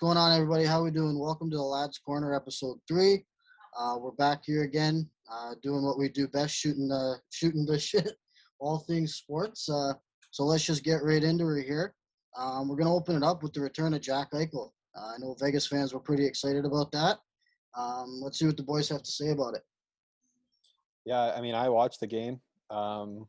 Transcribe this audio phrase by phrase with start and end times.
[0.00, 0.64] going on, everybody?
[0.64, 1.18] How we doing?
[1.18, 3.22] Welcome to the Lads Corner, episode three.
[3.78, 7.78] Uh, we're back here again, uh, doing what we do best, shooting the shooting the
[7.78, 8.12] shit,
[8.60, 9.68] all things sports.
[9.68, 9.92] Uh,
[10.30, 11.94] so let's just get right into it here.
[12.34, 14.70] Um, we're gonna open it up with the return of Jack Eichel.
[14.96, 17.18] Uh, I know Vegas fans were pretty excited about that.
[17.76, 19.62] Um, let's see what the boys have to say about it.
[21.04, 22.40] Yeah, I mean, I watched the game.
[22.70, 23.26] Um,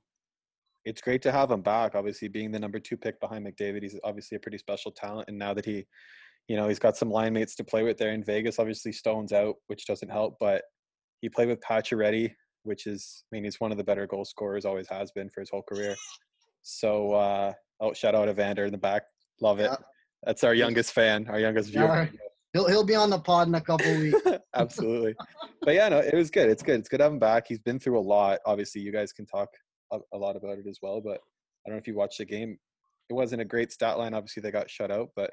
[0.86, 1.96] it's great to have him back.
[1.96, 5.28] Obviously, being the number two pick behind McDavid, he's obviously a pretty special talent.
[5.28, 5.86] And now that he,
[6.52, 8.60] you know, he's got some line mates to play with there in Vegas.
[8.60, 10.36] Obviously, Stone's out, which doesn't help.
[10.38, 10.64] But
[11.22, 12.34] he played with Pacioretty,
[12.64, 15.40] which is, I mean, he's one of the better goal scorers, always has been for
[15.40, 15.96] his whole career.
[16.62, 19.04] So, uh, oh, shout out Evander in the back,
[19.40, 19.70] love it.
[19.72, 19.78] Yeah.
[20.26, 22.10] That's our youngest fan, our youngest viewer.
[22.12, 22.20] Yeah.
[22.52, 24.20] He'll he'll be on the pod in a couple weeks.
[24.54, 25.16] Absolutely,
[25.62, 26.50] but yeah, no, it was good.
[26.50, 26.82] It's good.
[26.82, 27.46] It's good to have him back.
[27.48, 28.40] He's been through a lot.
[28.46, 29.48] Obviously, you guys can talk
[29.94, 31.00] a, a lot about it as well.
[31.00, 31.22] But
[31.66, 32.58] I don't know if you watched the game.
[33.10, 34.14] It wasn't a great stat line.
[34.14, 35.12] Obviously, they got shut out.
[35.16, 35.32] But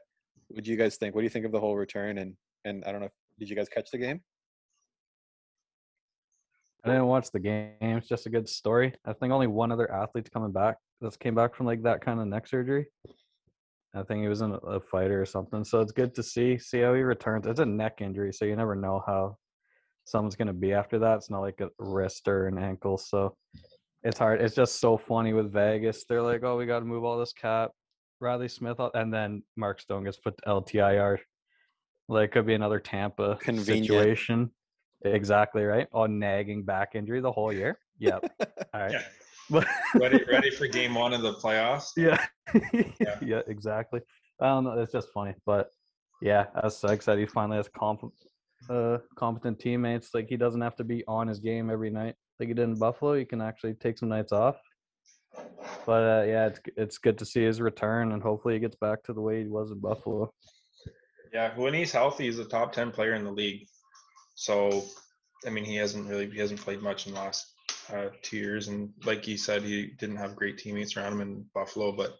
[0.48, 1.14] what do you guys think?
[1.14, 2.18] What do you think of the whole return?
[2.18, 3.10] And and I don't know.
[3.38, 4.20] Did you guys catch the game?
[6.84, 7.72] I didn't watch the game.
[7.80, 8.94] It's just a good story.
[9.04, 10.76] I think only one other athlete's coming back.
[11.00, 12.86] That's came back from like that kind of neck surgery.
[13.94, 15.64] I think he was in a fighter or something.
[15.64, 17.46] So it's good to see see how he returns.
[17.46, 19.36] It's a neck injury, so you never know how
[20.04, 21.16] someone's gonna be after that.
[21.16, 22.98] It's not like a wrist or an ankle.
[22.98, 23.36] So
[24.02, 24.40] it's hard.
[24.40, 26.04] It's just so funny with Vegas.
[26.08, 27.72] They're like, oh, we got to move all this cap.
[28.20, 31.18] Reilly Smith, and then Mark Stone gets put to LTIR.
[32.08, 33.86] Like, could be another Tampa Convenient.
[33.86, 34.50] situation.
[35.04, 35.86] Exactly right.
[35.92, 37.78] On nagging back injury the whole year.
[37.98, 38.24] Yep.
[38.74, 38.92] All right.
[39.50, 39.64] Yeah.
[39.94, 41.90] ready, ready for game one of the playoffs.
[41.96, 42.24] Yeah.
[42.72, 43.18] yeah.
[43.22, 43.40] yeah.
[43.46, 44.00] Exactly.
[44.40, 44.78] I don't know.
[44.80, 45.68] It's just funny, but
[46.20, 48.12] yeah, as Sykes said, he finally has comp-
[48.68, 50.10] uh, competent teammates.
[50.14, 52.74] Like he doesn't have to be on his game every night like he did in
[52.74, 53.14] Buffalo.
[53.14, 54.56] he can actually take some nights off.
[55.86, 59.02] But uh, yeah, it's it's good to see his return, and hopefully he gets back
[59.04, 60.32] to the way he was in Buffalo.
[61.32, 63.66] Yeah, when he's healthy, he's a top ten player in the league.
[64.34, 64.84] So,
[65.46, 67.46] I mean, he hasn't really he hasn't played much in the last
[67.92, 71.44] uh, two years, and like he said, he didn't have great teammates around him in
[71.54, 71.92] Buffalo.
[71.92, 72.16] But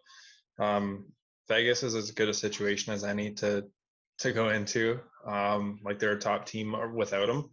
[0.63, 1.05] um,
[1.47, 3.65] Vegas is as good a situation as any to
[4.19, 4.99] to go into.
[5.25, 7.49] Um, like they're a top team without him.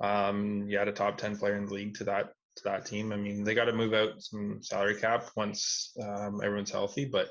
[0.00, 3.12] Um, you add a top 10 player in the league to that to that team.
[3.12, 7.28] I mean, they got to move out some salary cap once um, everyone's healthy, but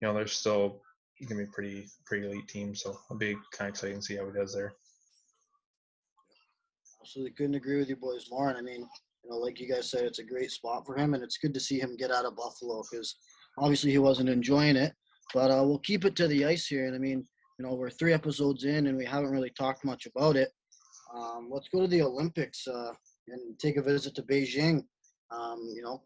[0.00, 0.80] you know, they're still
[1.28, 2.74] gonna be pretty pretty elite team.
[2.74, 4.72] So it'll be kind of exciting to see how he does there.
[7.00, 8.48] Absolutely couldn't agree with you boys more.
[8.48, 8.86] And I mean,
[9.24, 11.54] you know, like you guys said, it's a great spot for him, and it's good
[11.54, 13.16] to see him get out of Buffalo because
[13.58, 14.94] obviously he wasn't enjoying it.
[15.34, 16.86] But uh, we'll keep it to the ice here.
[16.86, 17.26] And I mean,
[17.58, 20.50] you know, we're three episodes in, and we haven't really talked much about it.
[21.14, 22.92] Um, let's go to the Olympics uh,
[23.32, 24.84] and take a visit to Beijing.
[25.30, 26.02] Um, you know,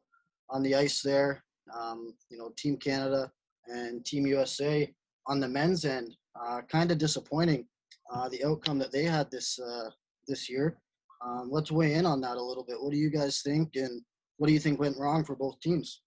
[0.50, 1.42] on the ice there,
[1.78, 3.30] um, you know, Team Canada
[3.68, 4.92] and Team USA
[5.26, 7.66] on the men's end, uh, kind of disappointing.
[8.12, 9.88] Uh, the outcome that they had this uh,
[10.28, 10.76] this year.
[11.24, 12.76] Um, let's weigh in on that a little bit.
[12.78, 14.02] What do you guys think, and
[14.36, 16.02] what do you think went wrong for both teams?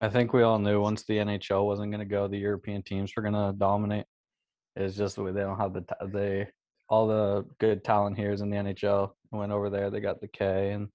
[0.00, 3.12] I think we all knew once the NHL wasn't going to go, the European teams
[3.16, 4.06] were going to dominate.
[4.76, 6.48] It's just they don't have the they
[6.88, 9.10] all the good talent here is in the NHL.
[9.32, 10.88] I went over there, they got the K and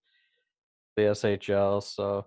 [0.96, 1.84] the SHL.
[1.84, 2.26] So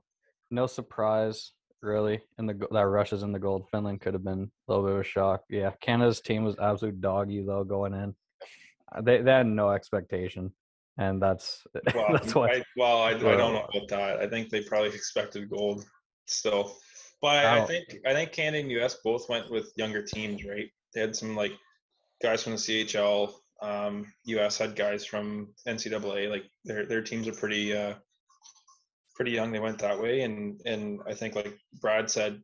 [0.50, 1.52] no surprise
[1.82, 3.66] really in the that rushes in the gold.
[3.70, 5.42] Finland could have been a little bit of a shock.
[5.48, 8.14] Yeah, Canada's team was absolute doggy though going in.
[8.94, 10.52] Uh, they they had no expectation,
[10.98, 11.64] and that's
[11.94, 12.48] well, that's why.
[12.48, 14.20] I, well, I, I don't know about that.
[14.20, 15.84] I think they probably expected gold
[16.26, 16.76] still,
[17.20, 20.70] but I, I think I think Canada and US both went with younger teams, right?
[20.94, 21.52] They had some like
[22.22, 26.28] guys from the CHL um, US had guys from NCAA.
[26.28, 27.94] Like their their teams are pretty uh,
[29.14, 29.52] pretty young.
[29.52, 32.42] They went that way, and and I think like Brad said,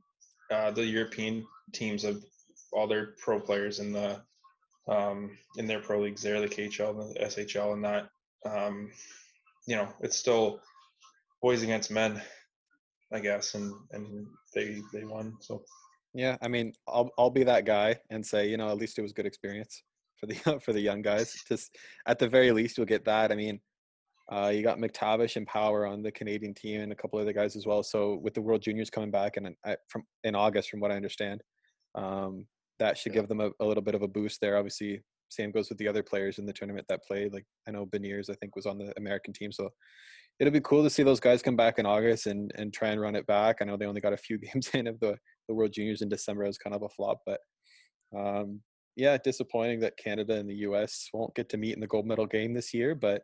[0.50, 2.22] uh, the European teams have
[2.72, 4.20] all their pro players in the
[4.88, 8.08] um, in their pro leagues there, the KHL the SHL, and that
[8.46, 8.90] um,
[9.66, 10.60] you know it's still
[11.42, 12.22] boys against men,
[13.12, 15.36] I guess, and and they they won.
[15.40, 15.64] So
[16.14, 19.02] yeah, I mean, I'll I'll be that guy and say, you know, at least it
[19.02, 19.82] was good experience
[20.18, 20.34] for the
[20.64, 21.34] for the young guys.
[21.48, 21.76] Just
[22.06, 23.32] at the very least, you'll get that.
[23.32, 23.60] I mean,
[24.30, 27.56] uh, you got McTavish and Power on the Canadian team, and a couple other guys
[27.56, 27.82] as well.
[27.82, 29.54] So with the World Juniors coming back and
[29.88, 31.42] from in August, from what I understand,
[31.94, 32.46] um,
[32.78, 34.56] that should give them a, a, little bit of a boost there.
[34.56, 37.32] Obviously, same goes with the other players in the tournament that played.
[37.32, 39.70] Like I know Beniers, I think, was on the American team, so
[40.38, 43.00] it'll be cool to see those guys come back in August and and try and
[43.00, 43.56] run it back.
[43.60, 45.16] I know they only got a few games in of the
[45.48, 46.44] the World Juniors in December.
[46.44, 47.40] It was kind of a flop, but
[48.16, 48.60] um,
[48.98, 51.08] yeah, disappointing that Canada and the U.S.
[51.14, 53.22] won't get to meet in the gold medal game this year, but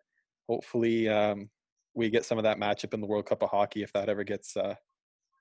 [0.48, 1.50] hopefully um,
[1.94, 4.22] we get some of that matchup in the World Cup of Hockey if that ever
[4.22, 4.76] gets uh,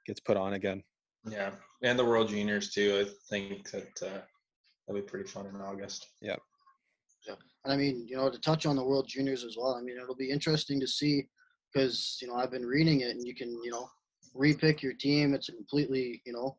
[0.08, 0.82] gets put on again.
[1.30, 1.52] Yeah,
[1.84, 3.06] and the World Juniors too.
[3.06, 4.22] I think that uh,
[4.88, 6.08] that'll be pretty fun in August.
[6.20, 6.38] Yeah.
[7.28, 9.76] Yeah, and I mean, you know, to touch on the World Juniors as well.
[9.76, 11.28] I mean, it'll be interesting to see
[11.72, 13.88] because you know I've been reading it, and you can you know
[14.36, 15.36] repick your team.
[15.36, 16.58] It's a completely you know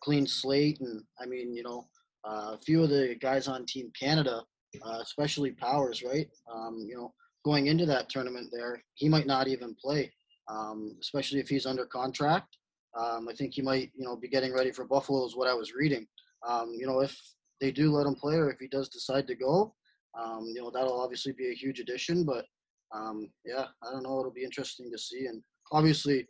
[0.00, 1.88] clean slate, and I mean, you know,
[2.24, 4.42] a few of the guys on Team Canada,
[4.84, 6.28] uh, especially Powers, right?
[6.52, 7.12] Um, you know,
[7.44, 10.12] going into that tournament there, he might not even play,
[10.48, 12.56] um, especially if he's under contract.
[12.98, 15.54] Um, I think he might, you know, be getting ready for Buffalo, is what I
[15.54, 16.06] was reading.
[16.46, 17.16] Um, you know, if
[17.60, 19.74] they do let him play, or if he does decide to go,
[20.18, 22.24] um, you know, that'll obviously be a huge addition.
[22.24, 22.46] But
[22.92, 24.18] um, yeah, I don't know.
[24.18, 26.26] It'll be interesting to see, and obviously,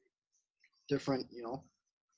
[0.88, 1.64] different, you know,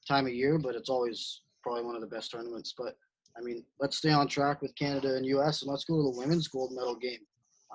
[0.08, 2.74] time of year, but it's always probably one of the best tournaments.
[2.76, 2.96] But
[3.36, 5.62] I mean, let's stay on track with Canada and U.S.
[5.62, 7.20] and let's go to the women's gold medal game.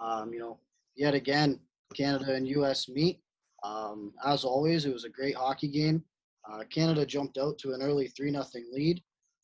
[0.01, 0.59] Um, you know,
[0.95, 1.59] yet again,
[1.95, 2.88] Canada and U.S.
[2.88, 3.19] meet.
[3.63, 6.04] Um, as always, it was a great hockey game.
[6.50, 9.01] Uh, Canada jumped out to an early three nothing lead,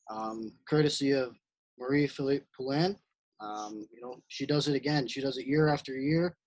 [0.10, 1.36] um, courtesy of
[1.80, 2.96] Marie Philip Poulin.
[3.42, 5.08] Um, you know, she does it again.
[5.08, 6.38] She does it year after year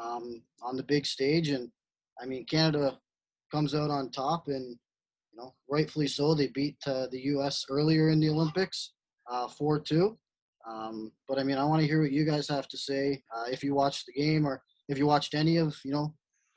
[0.00, 1.70] um, on the big stage, and
[2.20, 2.98] I mean, Canada
[3.52, 4.76] comes out on top, and
[5.32, 6.34] you know, rightfully so.
[6.34, 7.64] They beat uh, the U.S.
[7.70, 8.92] earlier in the Olympics,
[9.30, 10.18] uh, four two.
[10.68, 13.22] Um, but I mean, I want to hear what you guys have to say.
[13.34, 16.14] Uh, if you watched the game, or if you watched any of you know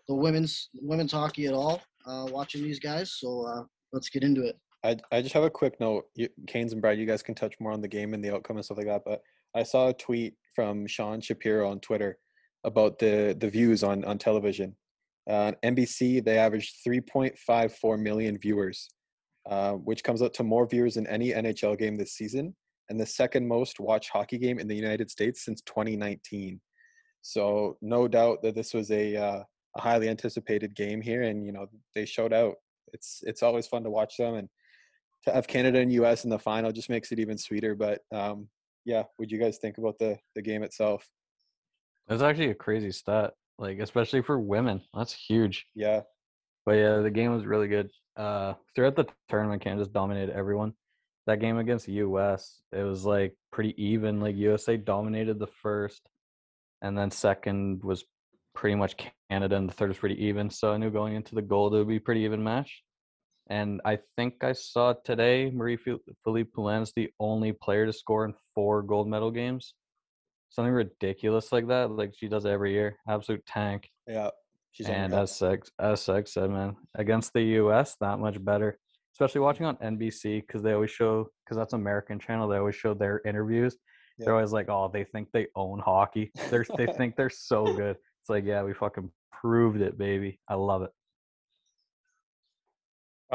[0.07, 3.13] the women's women's hockey at all, uh, watching these guys.
[3.13, 4.57] So uh, let's get into it.
[4.83, 6.05] I, I just have a quick note.
[6.15, 8.57] You, Canes and Brad, you guys can touch more on the game and the outcome
[8.57, 9.03] and stuff like that.
[9.05, 9.21] But
[9.55, 12.17] I saw a tweet from Sean Shapiro on Twitter
[12.63, 14.75] about the the views on on television.
[15.29, 18.89] Uh, NBC they averaged 3.54 million viewers,
[19.49, 22.53] uh, which comes out to more viewers than any NHL game this season,
[22.89, 26.59] and the second most watched hockey game in the United States since 2019.
[27.21, 29.43] So no doubt that this was a uh,
[29.75, 32.55] a highly anticipated game here, and you know they showed out.
[32.91, 34.49] It's it's always fun to watch them, and
[35.25, 37.75] to have Canada and US in the final just makes it even sweeter.
[37.75, 38.49] But um,
[38.85, 41.07] yeah, what do you guys think about the the game itself?
[42.07, 44.81] That's actually a crazy stat, like especially for women.
[44.93, 45.65] That's huge.
[45.73, 46.01] Yeah,
[46.65, 47.89] But yeah, the game was really good.
[48.17, 50.73] Uh, throughout the tournament, Canada just dominated everyone.
[51.25, 54.19] That game against the U.S., it was like pretty even.
[54.19, 56.01] Like USA dominated the first,
[56.81, 58.03] and then second was
[58.53, 58.95] pretty much
[59.29, 60.49] Canada, and the third was pretty even.
[60.49, 62.83] So I knew going into the gold it would be a pretty even match.
[63.49, 68.25] And I think I saw today Marie Philip Poulin is the only player to score
[68.25, 69.73] in four gold medal games.
[70.49, 71.91] Something ridiculous like that.
[71.91, 72.97] Like she does every year.
[73.07, 73.89] Absolute tank.
[74.07, 74.29] yeah.
[74.71, 78.79] She's and as Seg, as Seg said, man, against the U.S., that much better.
[79.13, 82.47] Especially watching on NBC because they always show because that's American channel.
[82.47, 83.77] They always show their interviews.
[84.17, 84.25] Yeah.
[84.25, 86.31] They're always like, "Oh, they think they own hockey.
[86.49, 90.39] They're they think they're so good." It's like, yeah, we fucking proved it, baby.
[90.47, 90.91] I love it.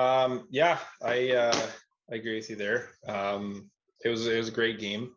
[0.01, 1.61] Um, yeah, I uh,
[2.11, 2.91] I agree with you there.
[3.07, 3.71] Um,
[4.05, 5.13] it was it was a great game.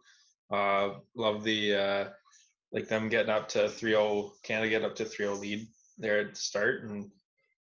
[0.51, 2.09] Uh, love the uh,
[2.73, 5.67] like them getting up to 3-0, Canada get up to 3-0 lead
[5.97, 7.09] there at the start, and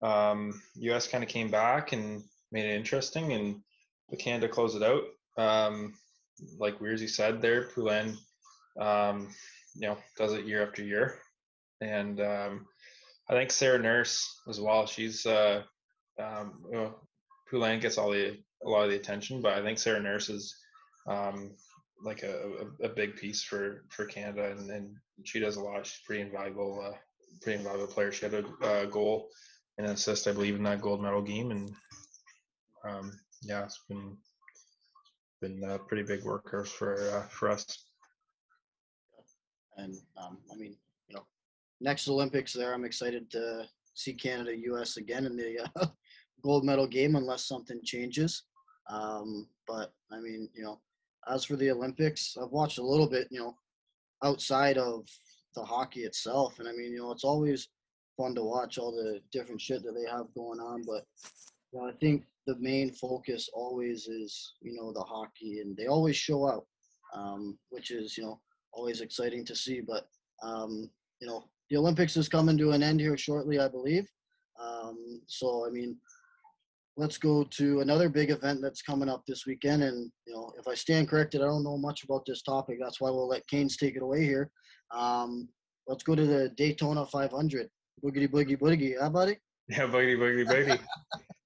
[0.02, 1.08] um, U.S.
[1.08, 3.62] kind of came back and made it interesting, and
[4.10, 5.04] the Canada closed it out.
[5.38, 5.94] Um,
[6.58, 8.18] like Weirzy said there, Poulin,
[8.80, 9.30] um,
[9.76, 11.20] you know, does it year after year,
[11.82, 12.66] and um,
[13.30, 14.86] I think Sarah Nurse as well.
[14.86, 15.64] She's uh,
[16.20, 16.96] um, you know,
[17.50, 20.56] Poulin gets all the a lot of the attention, but I think Sarah Nurse is
[21.08, 21.52] um,
[22.04, 25.86] like a, a, a big piece for for Canada, and, and she does a lot.
[25.86, 26.98] She's pretty invaluable, uh,
[27.42, 28.12] pretty invaluable player.
[28.12, 29.30] She had a uh, goal
[29.78, 31.72] and an assist, I believe, in that gold medal game, and
[32.88, 33.12] um,
[33.44, 34.18] yeah, it's been
[35.42, 37.66] been a pretty big workhorse for uh, for us.
[39.78, 40.76] And um, I mean,
[41.08, 41.26] you know,
[41.80, 44.98] next Olympics there, I'm excited to see Canada, U.S.
[44.98, 45.88] again in the uh,
[46.44, 48.44] gold medal game, unless something changes.
[48.90, 50.80] Um, but I mean, you know,
[51.28, 53.56] as for the Olympics, I've watched a little bit, you know,
[54.24, 55.08] outside of
[55.56, 57.70] the hockey itself, and I mean, you know, it's always
[58.18, 60.84] fun to watch all the different shit that they have going on.
[60.86, 61.06] But
[61.72, 65.88] you know, I think the main focus always is, you know, the hockey, and they
[65.88, 66.66] always show out,
[67.16, 68.40] um, which is, you know,
[68.74, 69.82] always exciting to see.
[69.82, 70.08] But
[70.44, 74.08] um, you know, the Olympics is coming to an end here shortly, I believe.
[74.62, 75.98] Um, so I mean,
[76.98, 79.84] let's go to another big event that's coming up this weekend.
[79.84, 82.78] And you know, if I stand corrected, I don't know much about this topic.
[82.82, 84.50] That's why we'll let Canes take it away here.
[84.94, 85.48] Um,
[85.88, 87.70] let's go to the Daytona 500.
[88.04, 89.38] Boogity boogie boogie, huh, buddy?
[89.70, 90.80] Yeah, boogity boogity boogity.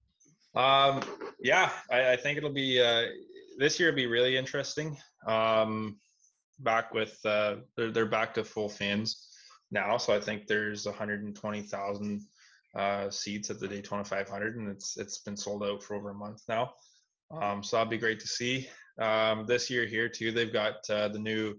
[0.56, 1.02] um,
[1.40, 3.04] yeah, I, I think it'll be uh,
[3.58, 3.90] this year.
[3.90, 4.98] Will be really interesting.
[5.28, 5.98] Um,
[6.60, 9.28] back with uh, they're they're back to full fans
[9.72, 12.22] now, so I think there's 120,000
[12.76, 16.16] uh, seats at the Daytona 500, and it's it's been sold out for over a
[16.16, 16.74] month now.
[17.32, 18.70] Um, so that'll be great to see.
[19.00, 21.56] Um, this year here too, they've got uh, the new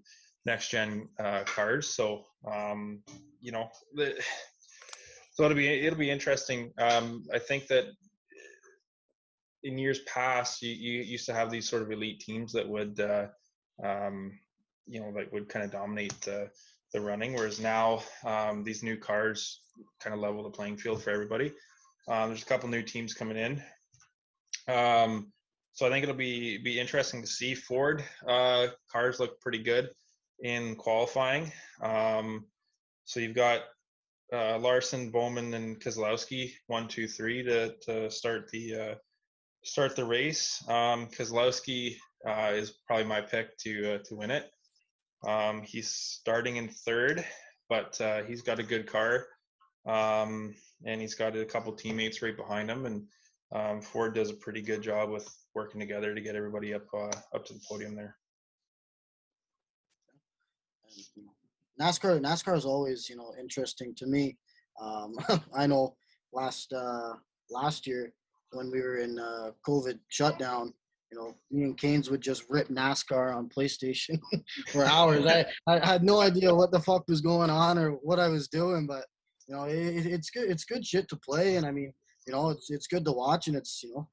[0.47, 1.95] next gen uh, cars.
[1.95, 3.03] So um,
[3.41, 4.15] you know, the,
[5.33, 6.73] so it'll be it'll be interesting.
[6.79, 7.87] Um, I think that
[9.63, 13.01] in years past, you, you used to have these sort of elite teams that would,
[13.01, 13.27] uh,
[13.83, 14.39] um,
[14.87, 16.51] you know, like would kind of dominate the
[16.93, 17.35] the running.
[17.35, 19.61] Whereas now, um, these new cars
[20.01, 21.53] kind of level the playing field for everybody.
[22.09, 23.63] Um, there's a couple new teams coming in.
[24.73, 25.33] Um,
[25.73, 27.55] so I think it'll be be interesting to see.
[27.55, 29.91] Ford uh, cars look pretty good
[30.41, 31.53] in qualifying.
[31.83, 32.47] Um,
[33.05, 33.63] so you've got
[34.33, 38.95] uh, Larson, Bowman, and Keselowski one, two, three to to start the uh,
[39.67, 40.63] start the race.
[40.69, 41.97] Um, Keselowski
[42.27, 44.51] uh, is probably my pick to uh, to win it.
[45.27, 47.25] Um, he's starting in third,
[47.69, 49.27] but uh, he's got a good car,
[49.87, 50.55] um,
[50.85, 52.87] and he's got a couple teammates right behind him.
[52.87, 53.03] And
[53.55, 57.11] um, Ford does a pretty good job with working together to get everybody up uh,
[57.35, 58.17] up to the podium there.
[61.81, 64.37] NASCAR NASCAR is always you know interesting to me.
[64.81, 65.15] Um,
[65.55, 65.97] I know
[66.33, 67.15] last uh,
[67.51, 68.13] last year
[68.57, 70.73] when we were in uh, COVID shutdown,
[71.13, 74.21] you know, me and Canes would just rip NASCAR on PlayStation
[74.69, 75.25] for hours.
[75.27, 78.49] I, I had no idea what the fuck was going on or what I was
[78.49, 79.05] doing, but
[79.47, 80.51] you know, it, it's good.
[80.51, 81.93] It's good shit to play, and I mean,
[82.27, 84.09] you know, it's it's good to watch, and it's you know,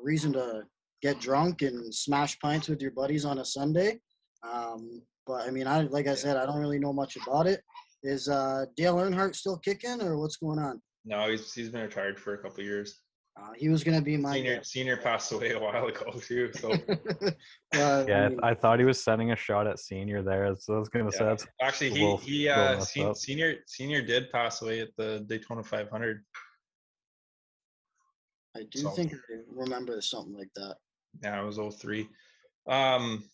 [0.00, 0.62] a reason to
[1.02, 4.00] get drunk and smash pints with your buddies on a Sunday.
[4.42, 7.62] Um, but I mean, I like I said, I don't really know much about it.
[8.02, 10.82] Is uh, Dale Earnhardt still kicking, or what's going on?
[11.04, 13.00] No, he's he's been retired for a couple years.
[13.36, 14.62] Uh, he was gonna be my senior.
[14.62, 16.50] Senior passed away a while ago too.
[16.54, 16.70] So
[17.74, 20.54] uh, Yeah, I mean, I, I thought he was sending a shot at senior there.
[20.56, 24.30] So I was gonna say that's actually, he little- he uh, sen- senior senior did
[24.30, 26.22] pass away at the Daytona 500.
[28.56, 29.16] I do So- think I
[29.50, 30.76] remember something like that.
[31.22, 32.08] Yeah, it was 03.
[32.68, 33.24] Um,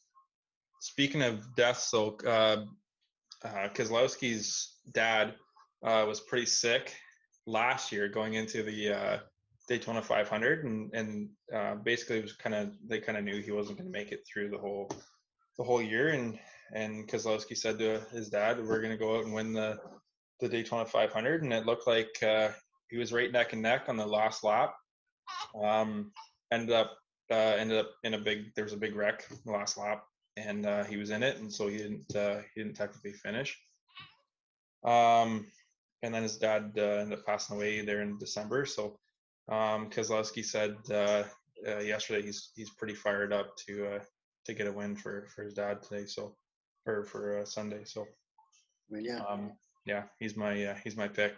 [0.81, 2.65] speaking of deaths, though, uh,
[3.45, 5.35] uh, Keselowski's dad
[5.85, 6.95] uh, was pretty sick
[7.47, 9.19] last year going into the uh,
[9.71, 13.53] Daytona 500, and and uh, basically it was kind of they kind of knew he
[13.53, 14.91] wasn't going to make it through the whole
[15.57, 16.39] the whole year, and
[16.75, 19.79] and Keselowski said to his dad, "We're going to go out and win the
[20.41, 22.49] the Daytona 500," and it looked like uh,
[22.91, 24.75] he was right neck and neck on the last lap.
[25.63, 26.11] Um,
[26.51, 26.99] ended up
[27.31, 30.03] uh, ended up in a big there was a big wreck last lap
[30.37, 33.57] and uh, he was in it and so he didn't uh, he didn't technically finish
[34.85, 35.47] um
[36.03, 38.99] and then his dad uh, ended up passing away there in december so
[39.51, 41.25] um keselowski said uh,
[41.69, 44.01] uh, yesterday he's he's pretty fired up to uh
[44.47, 46.35] to get a win for for his dad today so
[46.87, 49.21] or for uh, sunday so I mean, yeah.
[49.29, 49.53] um
[49.87, 51.35] yeah he's my uh, he's my pick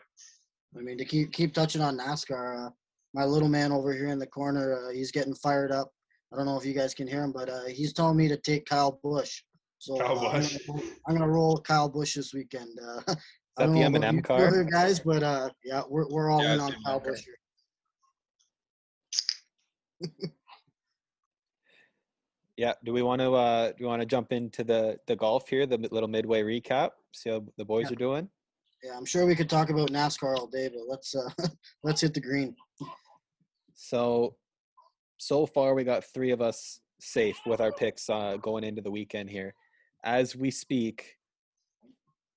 [0.77, 2.71] I mean, to keep keep touching on NASCAR, uh,
[3.13, 5.93] my little man over here in the corner, uh, he's getting fired up.
[6.33, 8.39] I don't know if you guys can hear him, but uh, he's telling me to
[8.39, 9.43] take Kyle Busch.
[9.77, 12.71] So Kyle uh, I'm gonna- I'm gonna roll Kyle Busch this weekend.
[12.81, 13.17] Uh, Is
[13.59, 14.47] I that don't the know about M&M you car?
[14.47, 17.11] other guys, but uh, yeah, we're we're all Yeah, in on M&M Kyle car.
[17.11, 17.35] Busch here.
[22.57, 22.75] Yeah.
[22.85, 25.67] Do we want to uh do we want to jump into the the golf here,
[25.67, 26.91] the little midway recap?
[27.13, 27.93] See how the boys Yeah.
[27.93, 28.29] are doing?
[28.83, 31.31] Yeah, I'm sure we could talk about NASCAR all day, but let's uh,
[31.83, 32.55] let's hit the green.
[33.75, 34.37] So
[35.19, 38.91] so far we got three of us safe with our picks uh, going into the
[38.91, 39.55] weekend here.
[40.05, 41.17] As we speak,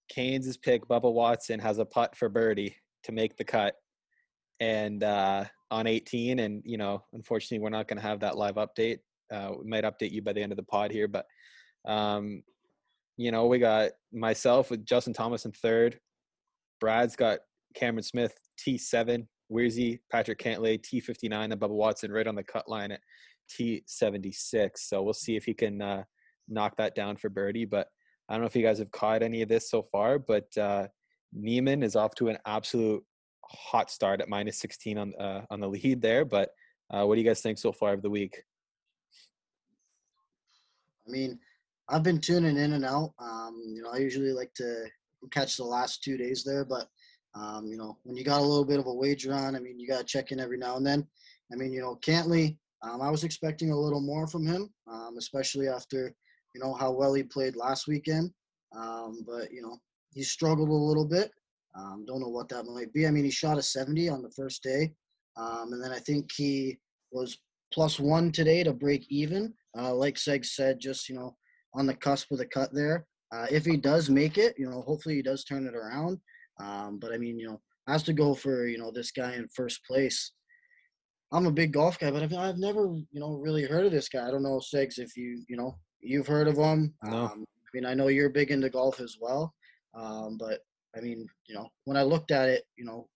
[0.09, 3.75] Keynes' pick, Bubba Watson, has a putt for birdie to make the cut,
[4.59, 5.45] and uh,
[5.75, 6.39] on 18.
[6.39, 8.99] And you know, unfortunately, we're not going to have that live update.
[9.31, 11.25] Uh, we might update you by the end of the pod here, but
[11.85, 12.41] um,
[13.17, 15.99] you know, we got myself with Justin Thomas in third.
[16.79, 17.39] Brad's got
[17.75, 22.91] Cameron Smith T7, Weirzy, Patrick Cantlay T59, and Bubba Watson right on the cut line
[22.91, 23.01] at
[23.51, 24.71] T76.
[24.77, 26.03] So we'll see if he can uh,
[26.47, 27.65] knock that down for birdie.
[27.65, 27.87] But
[28.29, 30.87] I don't know if you guys have caught any of this so far, but uh,
[31.33, 33.03] Niemann is off to an absolute
[33.49, 36.25] hot start at minus 16 on uh, on the lead there.
[36.25, 36.49] But
[36.91, 38.41] uh, what do you guys think so far of the week?
[41.07, 41.39] I mean,
[41.87, 43.13] I've been tuning in and out.
[43.19, 44.85] Um, you know, I usually like to
[45.31, 46.87] catch the last two days there, but
[47.35, 49.79] um, you know, when you got a little bit of a wager on, I mean,
[49.79, 51.05] you got to check in every now and then.
[51.51, 55.15] I mean, you know, Cantlay, um, I was expecting a little more from him, um,
[55.17, 56.15] especially after
[56.53, 58.31] you know how well he played last weekend.
[58.75, 59.77] Um, but you know,
[60.13, 61.31] he struggled a little bit.
[61.77, 63.05] Um, don't know what that might be.
[63.05, 64.93] I mean, he shot a 70 on the first day,
[65.37, 66.79] um, and then I think he
[67.11, 67.37] was
[67.73, 69.53] plus one today to break even.
[69.77, 71.35] Uh, like Seg said, just you know,
[71.73, 73.05] on the cusp of the cut there.
[73.33, 76.17] Uh, if he does make it, you know, hopefully he does turn it around.
[76.59, 79.47] Um, but I mean, you know, has to go for you know this guy in
[79.53, 80.31] first place.
[81.31, 84.07] I'm a big golf guy, but I've, I've never, you know, really heard of this
[84.07, 84.27] guy.
[84.27, 86.93] I don't know, Segs, if you, you know, you've heard of him.
[87.03, 87.25] No.
[87.25, 89.53] Um, I mean, I know you're big into golf as well.
[89.95, 90.59] Um, but
[90.95, 93.07] I mean, you know, when I looked at it, you know,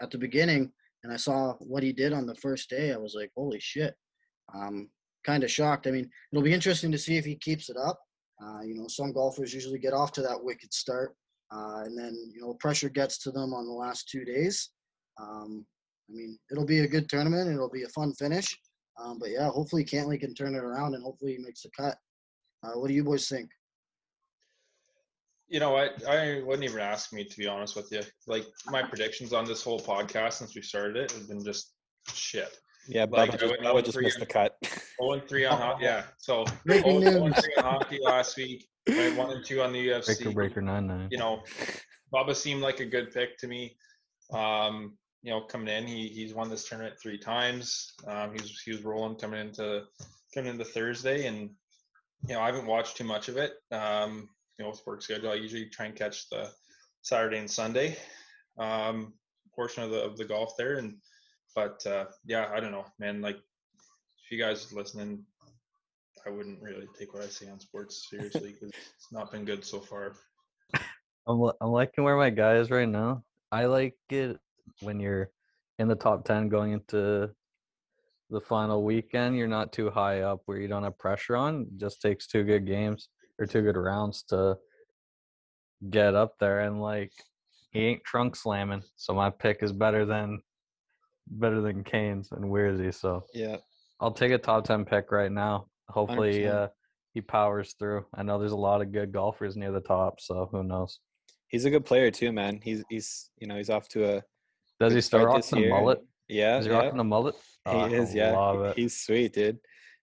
[0.00, 0.72] at the beginning
[1.04, 3.94] and I saw what he did on the first day, I was like, holy shit.
[4.54, 4.88] Um,
[5.24, 5.86] kind of shocked.
[5.86, 8.00] I mean, it'll be interesting to see if he keeps it up.
[8.42, 11.14] Uh, you know, some golfers usually get off to that wicked start,
[11.52, 14.70] uh, and then you know pressure gets to them on the last two days.
[15.20, 15.66] Um,
[16.08, 17.50] I mean, it'll be a good tournament.
[17.50, 18.56] It'll be a fun finish.
[19.02, 21.96] Um, but yeah, hopefully Cantlay can turn it around, and hopefully he makes the cut.
[22.62, 23.50] Uh, what do you boys think?
[25.48, 26.06] You know what?
[26.06, 28.02] I wouldn't even ask me to be honest with you.
[28.26, 31.72] Like my predictions on this whole podcast since we started it have been just
[32.12, 32.56] shit.
[32.86, 34.56] Yeah, Like, Bubba I just, went Bubba just for missed the cut.
[35.00, 35.84] 0 and 3 on hockey.
[35.84, 36.04] Yeah.
[36.18, 38.66] So 0 and 3 on hockey last week.
[38.88, 40.06] Went 1 and 2 on the UFC.
[40.06, 41.08] Breaker breaker nine nine.
[41.10, 41.42] You know,
[42.12, 43.76] Bubba seemed like a good pick to me.
[44.32, 47.92] Um, you know, coming in, he he's won this tournament three times.
[48.06, 49.82] Um, he was he was rolling coming into
[50.34, 51.50] coming into Thursday, and
[52.26, 53.52] you know, I haven't watched too much of it.
[53.70, 54.28] Um,
[54.58, 56.50] you know, with work schedule, I usually try and catch the
[57.02, 57.96] Saturday and Sunday
[58.58, 59.14] um,
[59.54, 60.96] portion of the of the golf there, and
[61.54, 63.20] but uh, yeah, I don't know, man.
[63.20, 65.24] Like, if you guys listening,
[66.26, 69.64] I wouldn't really take what I say on sports seriously because it's not been good
[69.64, 70.14] so far.
[71.26, 73.22] I'm I'm liking where my guy is right now.
[73.52, 74.38] I like it
[74.80, 75.30] when you're
[75.78, 77.30] in the top ten going into
[78.30, 79.36] the final weekend.
[79.36, 81.62] You're not too high up where you don't have pressure on.
[81.62, 84.58] It just takes two good games or two good rounds to
[85.90, 86.60] get up there.
[86.60, 87.12] And like
[87.72, 90.40] he ain't trunk slamming, so my pick is better than
[91.26, 92.94] better than Kane's and Weirzy.
[92.94, 93.56] So yeah,
[94.00, 95.66] I'll take a top ten pick right now.
[95.88, 96.54] Hopefully, 100%.
[96.54, 96.68] uh,
[97.14, 98.04] he powers through.
[98.14, 100.98] I know there's a lot of good golfers near the top, so who knows?
[101.48, 102.60] he's a good player too, man.
[102.62, 104.22] He's he's you know he's off to a
[104.78, 106.00] Does he start this the mullet?
[106.28, 106.78] Yeah, Is he yeah.
[106.78, 107.34] rocking the mullet?
[107.66, 108.72] Oh, He is, yeah.
[108.76, 109.58] He's sweet, dude.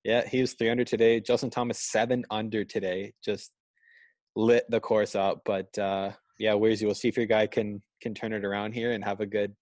[0.06, 1.20] Yeah, he was three under today.
[1.20, 3.12] Justin Thomas seven under today.
[3.24, 3.52] Just
[4.36, 5.42] lit the course up.
[5.46, 6.88] But uh yeah, where's you?
[6.88, 9.54] We'll see if your guy can can turn it around here and have a good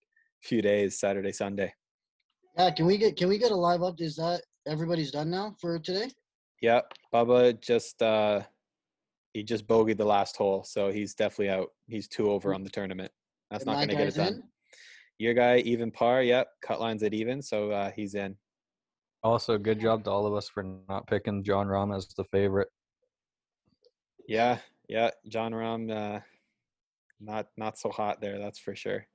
[0.43, 1.73] few days, Saturday, Sunday.
[2.57, 4.01] Yeah, can we get can we get a live update?
[4.01, 6.09] Is that everybody's done now for today?
[6.61, 6.81] Yeah,
[7.13, 8.41] Bubba just uh
[9.33, 11.69] he just bogeyed the last hole, so he's definitely out.
[11.87, 13.11] He's two over on the tournament.
[13.49, 14.33] That's And not gonna get it done.
[14.33, 14.43] in?
[15.19, 16.47] Your guy even par, yep.
[16.61, 18.35] Cut lines at even, so uh he's in.
[19.23, 22.67] Also, good job to all of us for not picking Jon Rahm as the favorite.
[24.27, 24.57] Yeah,
[24.89, 25.11] yeah.
[25.29, 26.19] Jon Rahm, uh,
[27.21, 28.37] not not so hot there.
[28.37, 29.05] That's for sure.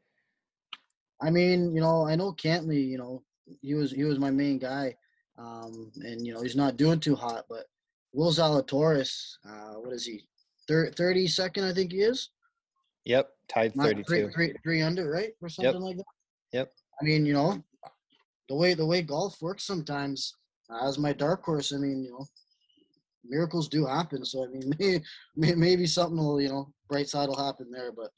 [1.21, 3.23] I mean, you know, I know Cantlay, you know,
[3.61, 4.95] he was he was my main guy.
[5.39, 7.67] Um, and you know, he's not doing too hot, but
[8.13, 10.25] Will Zalatoris, uh, what is he?
[10.67, 12.31] Thir- 32nd, I think he is.
[13.05, 14.05] Yep, tied Not- thirty-two.
[14.05, 15.31] Three, three, three under, right?
[15.41, 16.05] Or something like that.
[16.53, 16.73] Yep.
[17.01, 17.63] I mean, you know,
[18.49, 20.35] the way the way golf works sometimes,
[20.71, 22.27] uh, as my dark horse, I mean, you know,
[23.25, 24.25] miracles do happen.
[24.25, 25.01] So I mean, may,
[25.37, 28.11] may, maybe something will, you know, bright side will happen there, but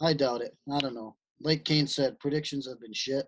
[0.00, 0.56] I doubt it.
[0.72, 1.16] I don't know.
[1.40, 3.26] Like Kane said, predictions have been shit.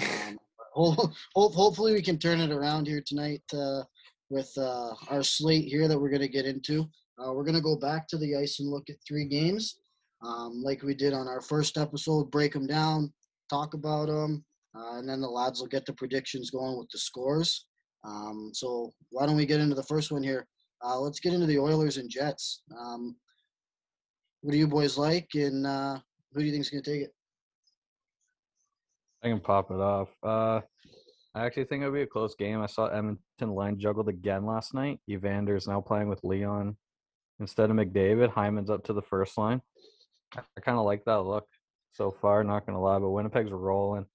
[0.00, 0.38] Um,
[0.74, 3.82] ho- ho- hopefully, we can turn it around here tonight uh,
[4.30, 6.88] with uh, our slate here that we're going to get into.
[7.18, 9.78] Uh, we're going to go back to the ice and look at three games,
[10.22, 12.30] um, like we did on our first episode.
[12.30, 13.12] Break them down,
[13.48, 14.44] talk about them,
[14.76, 17.66] uh, and then the lads will get the predictions going with the scores.
[18.04, 20.46] Um, so why don't we get into the first one here?
[20.84, 22.62] Uh, let's get into the Oilers and Jets.
[22.76, 23.16] Um,
[24.40, 25.98] what do you boys like, and uh,
[26.32, 27.14] who do you think is going to take it?
[29.22, 30.08] I can pop it off.
[30.22, 30.60] Uh,
[31.34, 32.60] I actually think it'll be a close game.
[32.60, 34.98] I saw Edmonton line juggled again last night.
[35.08, 36.76] Evander is now playing with Leon
[37.38, 38.30] instead of McDavid.
[38.30, 39.62] Hyman's up to the first line.
[40.36, 41.46] I, kind of like that look
[41.92, 42.42] so far.
[42.42, 44.06] Not gonna lie, but Winnipeg's rolling.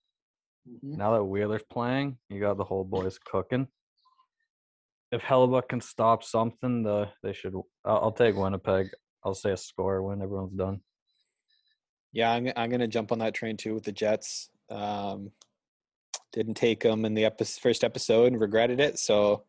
[0.67, 0.97] Mhm.
[0.97, 3.67] Now that Wheeler's playing, you got the whole boys cooking.
[5.11, 7.55] If Hellebuyck can stop something, the they should.
[7.85, 8.89] I'll, I'll take Winnipeg.
[9.23, 10.81] I'll say a score when everyone's done.
[12.11, 14.49] Yeah, I'm I'm gonna jump on that train too with the Jets.
[14.69, 15.31] Um,
[16.33, 18.99] didn't take them in the epi- first episode and regretted it.
[18.99, 19.45] So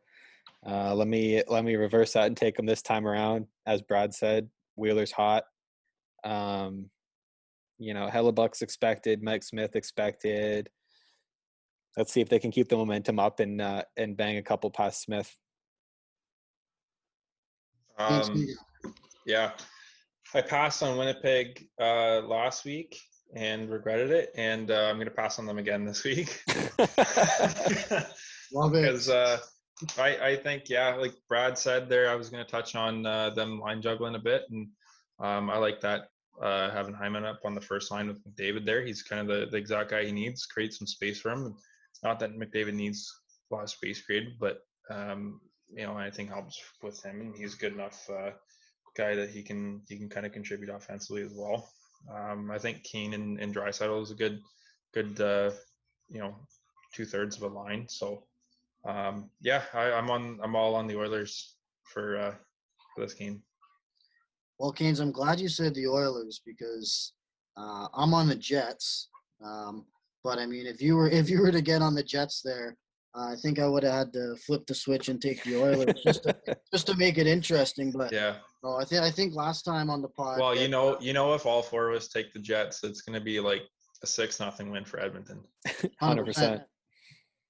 [0.67, 3.47] uh, let me let me reverse that and take them this time around.
[3.67, 5.45] As Brad said, Wheeler's hot.
[6.25, 6.91] Um,
[7.79, 10.69] you know, Hellebuyck's expected, Mike Smith expected.
[11.99, 14.71] Let's see if they can keep the momentum up and uh, and bang a couple
[14.71, 15.37] past Smith.
[17.99, 18.47] Um,
[19.27, 19.51] yeah,
[20.33, 22.97] I passed on Winnipeg uh, last week
[23.35, 26.41] and regretted it, and uh, I'm going to pass on them again this week.
[28.53, 28.83] Love it.
[28.83, 29.39] because uh,
[29.99, 33.31] I, I think yeah, like Brad said there, I was going to touch on uh,
[33.31, 34.69] them line juggling a bit, and
[35.19, 36.03] um, I like that
[36.41, 38.87] uh, having Hyman up on the first line with David there.
[38.87, 41.57] He's kind of the, the exact guy he needs, create some space for him.
[42.03, 43.13] Not that McDavid needs
[43.51, 44.59] a lot of space created, but
[44.91, 48.31] um, you know anything helps with him, and he's good enough uh,
[48.97, 51.69] guy that he can he can kind of contribute offensively as well.
[52.13, 54.41] Um, I think Kane and, and Draisaitl is a good
[54.95, 55.51] good uh,
[56.09, 56.35] you know
[56.95, 57.87] two thirds of a line.
[57.89, 58.25] So
[58.85, 62.35] um, yeah, I, I'm on I'm all on the Oilers for uh,
[62.95, 63.43] for this game.
[64.59, 67.13] Well, Canes, I'm glad you said the Oilers because
[67.57, 69.09] uh, I'm on the Jets.
[69.45, 69.87] Um,
[70.29, 72.77] but I mean, if you were if you were to get on the Jets there,
[73.17, 76.03] uh, I think I would have had to flip the switch and take the Oilers
[76.05, 76.37] just to,
[76.75, 77.91] just to make it interesting.
[77.91, 78.35] But Yeah.
[78.63, 80.39] no, I think I think last time on the pod.
[80.39, 83.01] Well, you that- know, you know, if all four of us take the Jets, it's
[83.01, 83.63] going to be like
[84.03, 85.41] a six nothing win for Edmonton.
[85.99, 86.61] Hundred percent.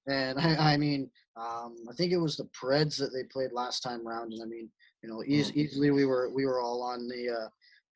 [0.06, 3.80] And I, I mean, um, I think it was the Preds that they played last
[3.80, 4.70] time round, and I mean,
[5.02, 7.48] you know, eas- easily we were we were all on the uh,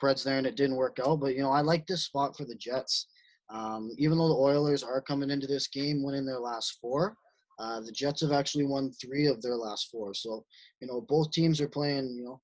[0.03, 1.21] Preds there, and it didn't work out.
[1.21, 3.07] But you know, I like this spot for the Jets.
[3.53, 7.15] Um, even though the Oilers are coming into this game winning their last four,
[7.59, 10.15] uh, the Jets have actually won three of their last four.
[10.15, 10.45] So
[10.81, 12.41] you know, both teams are playing you know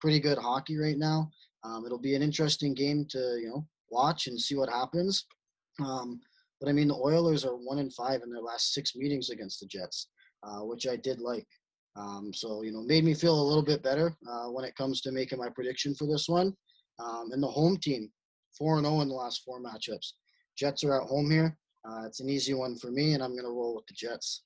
[0.00, 1.30] pretty good hockey right now.
[1.64, 5.24] Um, it'll be an interesting game to you know watch and see what happens.
[5.80, 6.20] Um,
[6.60, 9.60] but I mean, the Oilers are one in five in their last six meetings against
[9.60, 10.08] the Jets,
[10.42, 11.46] uh, which I did like.
[11.96, 15.00] Um, so you know, made me feel a little bit better uh, when it comes
[15.02, 16.54] to making my prediction for this one.
[16.98, 18.10] Um, and the home team,
[18.56, 20.12] four and zero in the last four matchups.
[20.56, 21.56] Jets are at home here.
[21.88, 24.42] Uh, it's an easy one for me, and I'm gonna roll with the Jets.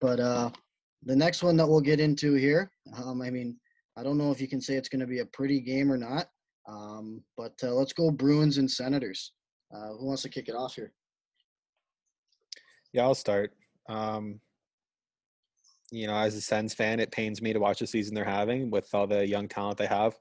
[0.00, 0.50] But uh,
[1.04, 3.56] the next one that we'll get into here, um, I mean,
[3.96, 5.96] I don't know if you can say it's going to be a pretty game or
[5.96, 6.28] not.
[6.68, 9.32] Um, but uh, let's go Bruins and Senators.
[9.74, 10.92] Uh, who wants to kick it off here?
[12.92, 13.52] Yeah, I'll start.
[13.88, 14.40] Um,
[15.90, 18.70] you know, as a Sens fan, it pains me to watch the season they're having
[18.70, 20.14] with all the young talent they have.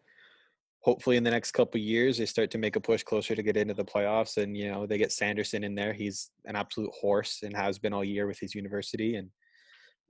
[0.83, 3.43] Hopefully, in the next couple of years, they start to make a push closer to
[3.43, 5.93] get into the playoffs, and you know they get Sanderson in there.
[5.93, 9.15] He's an absolute horse and has been all year with his university.
[9.15, 9.29] And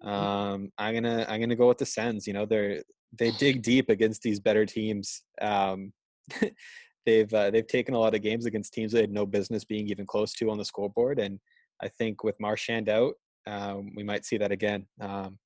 [0.04, 2.26] um, I'm gonna I'm gonna go with the Sens.
[2.26, 2.82] You know, they're
[3.18, 5.22] they dig deep against these better teams.
[5.42, 5.94] Um,
[7.06, 9.88] they've uh, they've taken a lot of games against teams they had no business being
[9.90, 11.40] even close to on the scoreboard, and
[11.82, 13.14] I think with Marchand out,
[13.46, 14.88] um, we might see that again.
[15.00, 15.38] Um,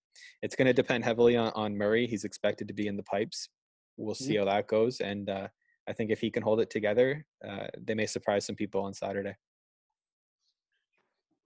[0.42, 2.08] it's going to depend heavily on, on Murray.
[2.08, 3.50] He's expected to be in the pipes.
[3.98, 5.48] We'll see how that goes, and uh,
[5.88, 8.94] I think if he can hold it together, uh, they may surprise some people on
[8.94, 9.36] Saturday.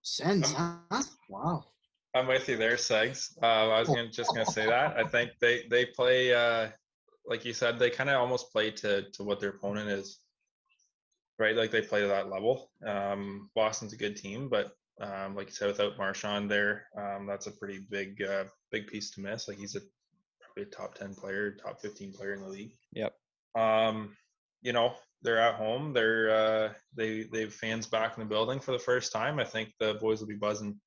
[0.02, 1.04] Sens, Um, huh?
[1.30, 1.66] Wow.
[2.14, 3.32] I'm with you there, Segs.
[3.42, 4.98] Uh, I was gonna, just going to say that.
[4.98, 6.70] I think they they play, uh,
[7.26, 10.20] like you said, they kind of almost play to to what their opponent is,
[11.40, 11.56] right?
[11.56, 12.72] Like they play to that level.
[12.86, 17.48] Um, Boston's a good team, but um, like you said, without Marchand there, um, that's
[17.48, 19.48] a pretty big uh, big piece to miss.
[19.48, 19.82] Like he's a
[20.54, 22.74] probably a top ten player, top fifteen player in the league.
[22.94, 23.14] Yep.
[23.58, 24.16] Um,
[24.62, 25.94] you know, they're at home.
[25.94, 29.40] They're uh, they they've fans back in the building for the first time.
[29.40, 30.80] I think the boys will be buzzing.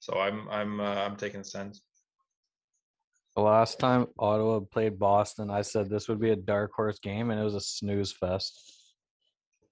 [0.00, 1.82] So I'm I'm uh, I'm taking the Sens.
[3.36, 7.30] The last time Ottawa played Boston, I said this would be a dark horse game,
[7.30, 8.60] and it was a snooze fest.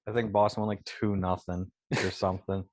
[0.08, 2.64] I think Boston won like two nothing or something.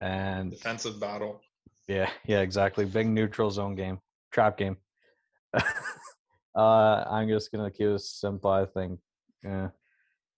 [0.00, 1.40] And Defensive battle.
[1.88, 2.84] yeah, yeah, exactly.
[2.84, 4.00] Big neutral zone game,
[4.32, 4.76] trap game.
[6.54, 8.50] uh, I'm just gonna keep it simple.
[8.50, 9.00] I think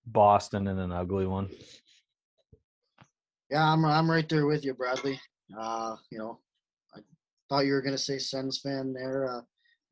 [0.06, 1.48] Boston and an ugly one.
[3.50, 5.20] Yeah, I'm I'm right there with you, Bradley.
[5.58, 6.40] Uh, you know,
[6.94, 7.00] I
[7.48, 9.28] thought you were gonna say Sens fan there.
[9.28, 9.40] Uh,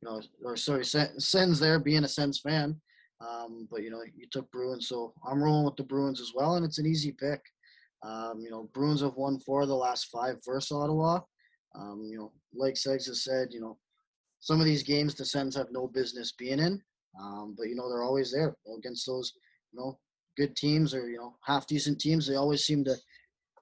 [0.03, 2.81] you know, or sorry, Sens there being a Sens fan.
[3.21, 6.57] Um, but you know, you took Bruins, so I'm rolling with the Bruins as well,
[6.57, 7.41] and it's an easy pick.
[8.03, 11.21] Um, you know, Bruins have won four of the last five versus Ottawa.
[11.75, 13.79] Um, you know, like Segs has said, you know,
[14.40, 16.81] some of these games the Sens have no business being in.
[17.20, 19.33] Um, but you know, they're always there against those,
[19.72, 19.99] you know,
[20.37, 22.27] good teams or you know, half decent teams.
[22.27, 22.96] They always seem to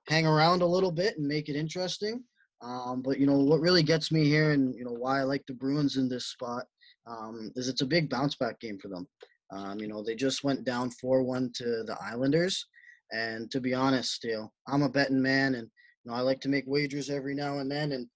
[0.09, 2.25] hang around a little bit and make it interesting.
[2.63, 5.45] Um, but you know what really gets me here, and you know why I like
[5.47, 6.65] the Bruins in this spot,
[7.07, 9.07] um, is it's a big bounce back game for them.
[9.53, 12.67] Um, you know they just went down four one to the Islanders,
[13.13, 15.69] and to be honest, you know I'm a betting man, and
[16.05, 17.93] you know I like to make wagers every now and then.
[17.93, 18.09] And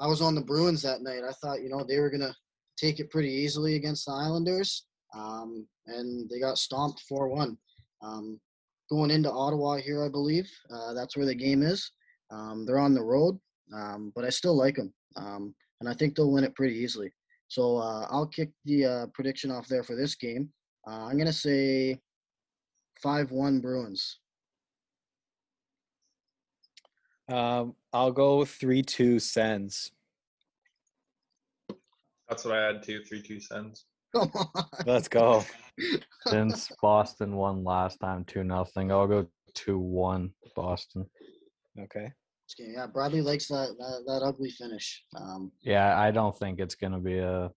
[0.00, 1.22] I was on the Bruins that night.
[1.28, 2.34] I thought you know they were gonna
[2.76, 7.56] take it pretty easily against the Islanders, um, and they got stomped four one.
[8.02, 8.40] Um,
[8.90, 10.50] going into Ottawa here, I believe.
[10.72, 11.92] Uh, that's where the game is.
[12.30, 13.38] Um, they're on the road,
[13.74, 17.12] um, but I still like them, um, and I think they'll win it pretty easily.
[17.48, 20.48] So uh, I'll kick the uh, prediction off there for this game.
[20.86, 22.00] Uh, I'm gonna say
[23.02, 24.18] five-one Bruins.
[27.30, 29.92] Um, I'll go three-two Sens.
[32.28, 33.02] That's what I had too.
[33.02, 33.86] Three two Sens.
[34.14, 34.64] Come on.
[34.86, 35.44] Let's go.
[36.28, 41.06] Since Boston won last time two nothing, I'll go two one Boston.
[41.78, 42.12] Okay.
[42.58, 45.04] Yeah, Bradley likes that that, that ugly finish.
[45.16, 47.50] Um, Yeah, I don't think it's going to be a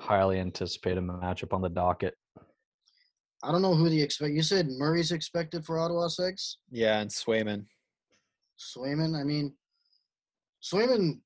[0.00, 2.14] highly anticipated matchup on the docket.
[3.42, 4.32] I don't know who the expect.
[4.32, 6.54] You said Murray's expected for Ottawa Segs.
[6.70, 7.66] Yeah, and Swayman.
[8.58, 9.18] Swayman.
[9.18, 9.54] I mean,
[10.62, 11.20] Swayman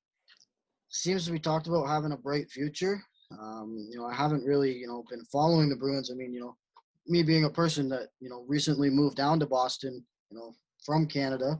[0.89, 3.01] seems to be talked about having a bright future.
[3.39, 6.11] Um, you know, I haven't really, you know, been following the Bruins.
[6.11, 6.55] I mean, you know,
[7.07, 10.53] me being a person that you know recently moved down to Boston, you know,
[10.85, 11.59] from Canada,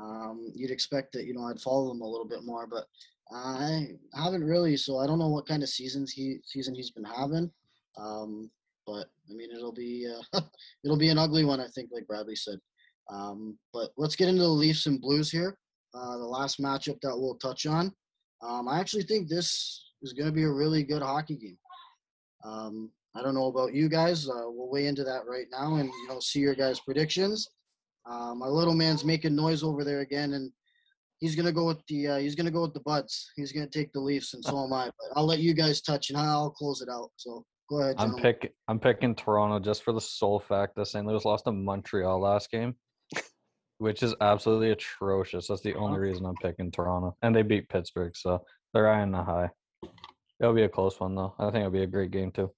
[0.00, 2.86] um, you'd expect that you know I'd follow them a little bit more, but
[3.32, 4.76] I haven't really.
[4.76, 7.50] So I don't know what kind of seasons he season he's been having.
[7.96, 8.50] Um,
[8.86, 10.40] but I mean, it'll be uh,
[10.84, 12.58] it'll be an ugly one, I think, like Bradley said.
[13.10, 15.56] Um, but let's get into the Leafs and Blues here.
[15.94, 17.92] Uh, the last matchup that we'll touch on.
[18.42, 21.58] Um, I actually think this is going to be a really good hockey game.
[22.44, 24.28] Um, I don't know about you guys.
[24.28, 27.48] Uh, we'll weigh into that right now and you know see your guys' predictions.
[28.08, 30.52] Uh, my little man's making noise over there again, and
[31.18, 33.30] he's gonna go with the uh, he's gonna go with the Buds.
[33.36, 34.86] He's gonna take the Leafs, and so am I.
[34.86, 37.10] But I'll let you guys touch, and I'll close it out.
[37.16, 37.96] So go ahead.
[37.98, 38.22] I'm gentlemen.
[38.22, 41.06] pick I'm picking Toronto just for the sole fact that St.
[41.06, 42.74] Louis lost to Montreal last game,
[43.78, 45.48] which is absolutely atrocious.
[45.48, 49.22] That's the only reason I'm picking Toronto, and they beat Pittsburgh, so they're eyeing the
[49.22, 49.50] high.
[50.40, 51.34] It'll be a close one though.
[51.38, 52.52] I think it'll be a great game too.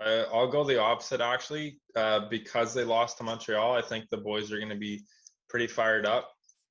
[0.00, 3.72] Uh, I'll go the opposite actually, uh, because they lost to Montreal.
[3.72, 5.02] I think the boys are going to be
[5.48, 6.30] pretty fired up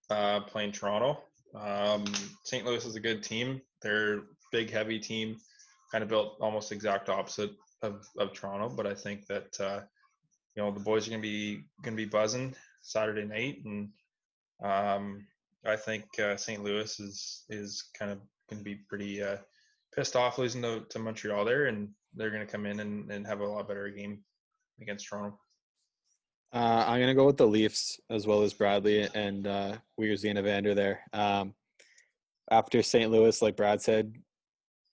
[0.10, 1.20] uh, playing Toronto.
[1.56, 2.06] Um,
[2.44, 2.66] St.
[2.66, 3.62] Louis is a good team.
[3.82, 5.38] They're big, heavy team,
[5.92, 7.52] kind of built almost exact opposite
[7.82, 8.70] of, of Toronto.
[8.70, 9.82] But I think that uh,
[10.56, 12.56] you know the boys are going to be going to be buzzing
[12.88, 13.90] Saturday night, and
[14.64, 15.28] um,
[15.66, 16.64] I think uh, St.
[16.64, 18.20] Louis is is kind of
[18.50, 19.38] going to be pretty uh,
[19.94, 23.28] pissed off losing to, to Montreal there, and they're going to come in and, and
[23.28, 24.20] have a lot better game
[24.82, 25.38] against Toronto.
[26.54, 30.40] Uh, I'm gonna go with the Leafs as well as Bradley and uh, Weersy and
[30.40, 31.02] Evander there.
[31.12, 31.54] Um,
[32.50, 33.12] after St.
[33.12, 34.14] Louis, like Brad said,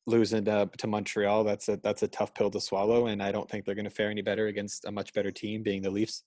[0.07, 3.49] losing to, to Montreal, that's a that's a tough pill to swallow, and I don't
[3.49, 6.25] think they're going to fare any better against a much better team, being the Leafs.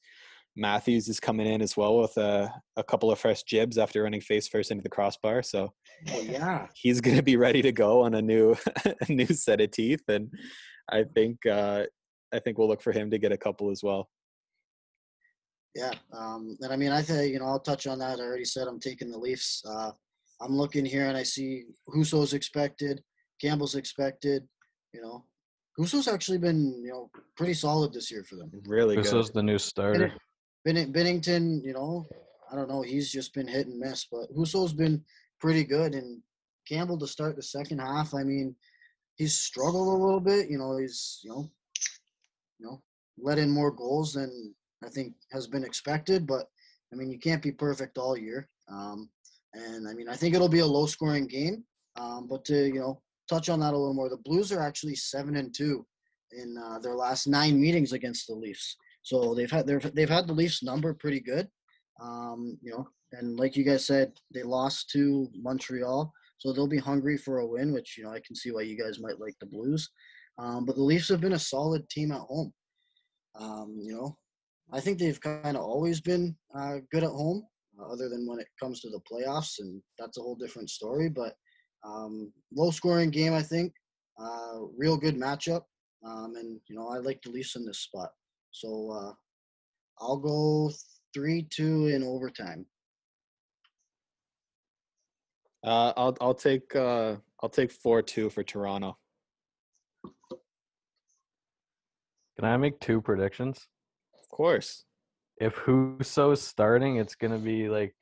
[0.57, 4.21] Matthews is coming in as well with a, a couple of fresh jibs after running
[4.21, 5.71] face first into the crossbar, so
[6.11, 6.67] Oh yeah.
[6.73, 10.03] he's going to be ready to go on a new a new set of teeth,
[10.07, 10.29] and
[10.91, 11.83] I think uh,
[12.33, 14.09] I think we'll look for him to get a couple as well.
[15.75, 18.19] Yeah, um, and I mean, I think you know I'll touch on that.
[18.19, 19.63] I already said I'm taking the Leafs.
[19.67, 19.91] Uh,
[20.41, 23.01] I'm looking here and I see Husso's expected,
[23.41, 24.47] Campbell's expected.
[24.93, 25.25] You know,
[25.77, 28.51] Husso's actually been you know pretty solid this year for them.
[28.65, 29.19] Really This good.
[29.19, 30.13] is the new starter.
[30.67, 32.05] Benning- Binnington, you know,
[32.51, 35.01] I don't know, he's just been hit and miss, but Husso's been
[35.39, 35.95] pretty good.
[35.95, 36.21] And
[36.67, 38.53] Campbell to start the second half, I mean,
[39.15, 40.49] he's struggled a little bit.
[40.49, 41.49] You know, he's you know,
[42.59, 42.81] you know,
[43.17, 44.53] let in more goals than
[44.83, 46.27] I think has been expected.
[46.27, 46.49] But
[46.91, 48.49] I mean, you can't be perfect all year.
[48.67, 49.09] Um,
[49.53, 51.63] and I mean, I think it'll be a low-scoring game.
[51.95, 54.95] Um, but to you know touch on that a little more, the Blues are actually
[54.95, 55.85] seven and two
[56.33, 58.75] in uh, their last nine meetings against the Leafs.
[59.07, 61.47] So they've had they've they've had the Leafs number pretty good.
[62.01, 66.77] Um, you know, and like you guys said, they lost to Montreal, so they'll be
[66.77, 69.35] hungry for a win, which you know I can see why you guys might like
[69.39, 69.89] the Blues.
[70.37, 72.51] Um, but the Leafs have been a solid team at home.
[73.39, 74.17] Um, you know,
[74.73, 77.47] I think they've kind of always been uh, good at home,
[77.79, 81.07] uh, other than when it comes to the playoffs, and that's a whole different story.
[81.07, 81.33] But
[81.85, 83.71] um, low scoring game, I think.
[84.19, 85.61] Uh, real good matchup,
[86.05, 88.09] um, and you know I like the Leafs in this spot.
[88.59, 89.13] So uh,
[89.99, 90.71] I'll go
[91.13, 92.65] three-two in overtime.
[95.63, 98.97] Uh, I'll I'll take uh, I'll take four two for Toronto.
[102.35, 103.67] Can I make two predictions?
[104.19, 104.85] Of course.
[105.39, 107.95] If Husso is starting, it's gonna be like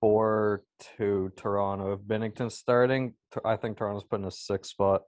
[0.00, 0.62] four
[0.96, 1.92] to Toronto.
[1.92, 3.12] If Binnington's starting,
[3.44, 5.02] I think Toronto's putting a six spot.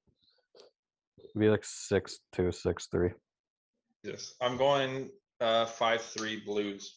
[1.19, 3.13] It'd be like six two, six three.
[4.03, 6.95] Yes, I'm going uh, five three Blues.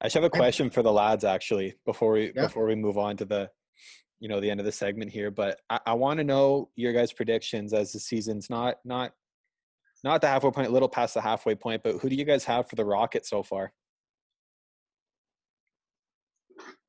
[0.00, 2.42] I just have a question for the lads actually before we Yeah.
[2.42, 3.50] before we move on to the
[4.20, 5.30] you know the end of the segment here.
[5.30, 9.12] But I, I want to know your guys' predictions as the season's not not
[10.04, 11.82] not the halfway point, a little past the halfway point.
[11.84, 13.72] But who do you guys have for the Rocket so far?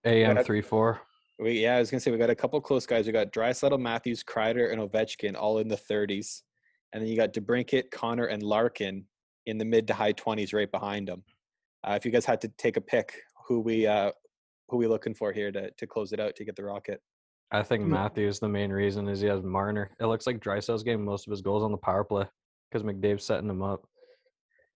[0.05, 1.01] AM three four.
[1.39, 3.05] We, yeah, I was gonna say we got a couple close guys.
[3.05, 6.41] We got Draisaitl, Matthews, Kreider, and Ovechkin all in the 30s,
[6.93, 9.05] and then you got DeBrincat, Connor, and Larkin
[9.47, 11.23] in the mid to high 20s, right behind them.
[11.83, 13.13] Uh, if you guys had to take a pick,
[13.47, 14.11] who we uh,
[14.69, 17.01] who we looking for here to to close it out to get the Rocket?
[17.51, 17.89] I think Mm.
[17.89, 19.91] Matthews the main reason is he has Marner.
[19.99, 22.25] It looks like Draisaitl's getting most of his goals on the power play
[22.71, 23.85] because McDave's setting him up.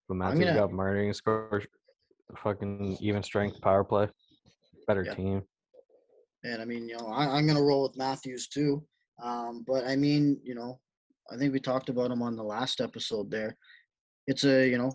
[0.08, 1.62] But Matthews gonna- got Marner and score
[2.36, 4.08] fucking even strength power play,
[4.86, 5.14] better Yeah.
[5.14, 5.42] team.
[6.44, 8.86] And I mean, you know, I, I'm gonna roll with Matthews too.
[9.22, 10.78] Um, but I mean, you know,
[11.30, 13.56] I think we talked about him on the last episode there.
[14.26, 14.92] It's a, you know,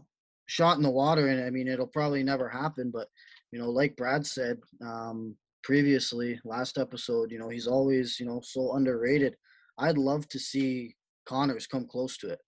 [0.48, 2.91] shot in the water, and I mean, it'll probably never happen.
[2.91, 3.08] But
[3.52, 8.41] you know, like Brad said um, previously, last episode, you know, he's always, you know,
[8.43, 9.36] so underrated.
[9.78, 10.96] I'd love to see
[11.28, 12.39] Connors come close to it.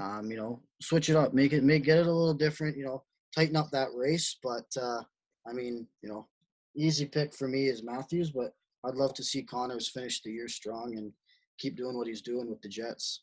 [0.00, 2.76] Um, you know, switch it up, make it, make get it a little different.
[2.76, 3.02] You know,
[3.34, 4.36] tighten up that race.
[4.42, 5.02] But uh,
[5.48, 6.28] I mean, you know,
[6.76, 8.52] easy pick for me is Matthews, but
[8.84, 11.12] I'd love to see Connors finish the year strong and
[11.58, 13.22] keep doing what he's doing with the Jets.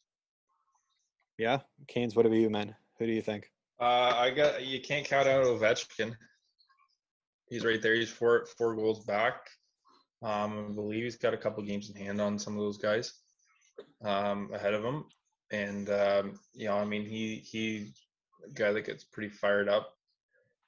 [1.38, 2.16] Yeah, Canes.
[2.16, 2.76] What about you, man?
[2.98, 3.52] Who do you think?
[3.80, 6.16] Uh, I got you can't count out Ovechkin.
[7.50, 7.96] He's right there.
[7.96, 9.50] He's four four goals back.
[10.24, 13.14] Um, I believe he's got a couple games in hand on some of those guys
[14.04, 15.06] um, ahead of him,
[15.52, 17.92] and um, you know, I mean, he he
[18.46, 19.94] a guy that gets pretty fired up,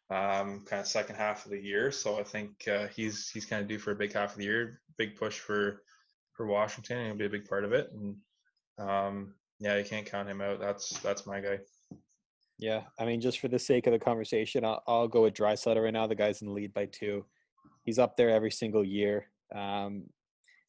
[0.09, 1.91] um, kind of second half of the year.
[1.91, 4.45] So I think uh, he's he's kind of due for a big half of the
[4.45, 4.81] year.
[4.97, 5.81] Big push for
[6.33, 7.91] for Washington, and he'll be a big part of it.
[7.93, 8.17] And
[8.77, 10.59] um, yeah, you can't count him out.
[10.59, 11.59] That's that's my guy.
[12.59, 15.81] Yeah, I mean, just for the sake of the conversation, I'll, I'll go with Draisaitl
[15.83, 16.07] right now.
[16.07, 17.23] The guy's in the lead by two.
[17.83, 19.27] He's up there every single year.
[19.55, 20.05] Um,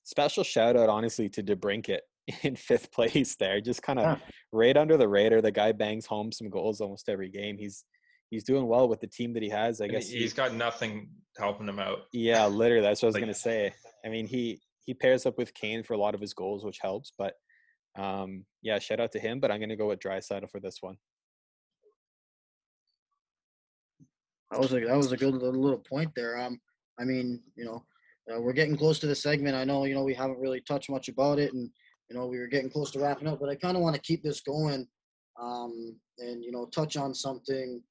[0.05, 2.01] special shout out, honestly, to DeBrincat
[2.43, 3.61] in fifth place there.
[3.63, 4.25] Just kind of Yeah.
[4.53, 5.41] right under the radar.
[5.41, 7.57] The guy bangs home some goals almost every game.
[7.59, 7.85] He's
[8.31, 9.81] he's doing well with the team that he has.
[9.81, 12.01] I And guess he- he's got nothing helping him out.
[12.13, 12.83] Yeah, literally.
[12.83, 13.73] That's what I was Like- gonna say.
[14.05, 16.79] I mean, he he pairs up with Kane for a lot of his goals, which
[16.83, 17.13] helps.
[17.17, 17.33] But
[17.97, 19.41] um, yeah, shout out to him.
[19.41, 20.97] But I'm gonna go with Draisaitl for this one.
[24.51, 26.39] That was a that was a good little, little point there.
[26.39, 26.61] Um,
[26.99, 27.85] I mean, you know,
[28.33, 29.57] uh, we're getting close to the segment.
[29.57, 31.71] I know, you know, we haven't really touched much about it, and
[32.09, 33.41] you know, we were getting close to wrapping up.
[33.41, 34.87] But I kind of want to keep this going,
[35.41, 37.83] um, and you know, touch on something.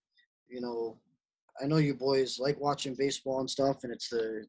[0.50, 0.98] You know,
[1.62, 4.46] I know you boys like watching baseball and stuff, and it's the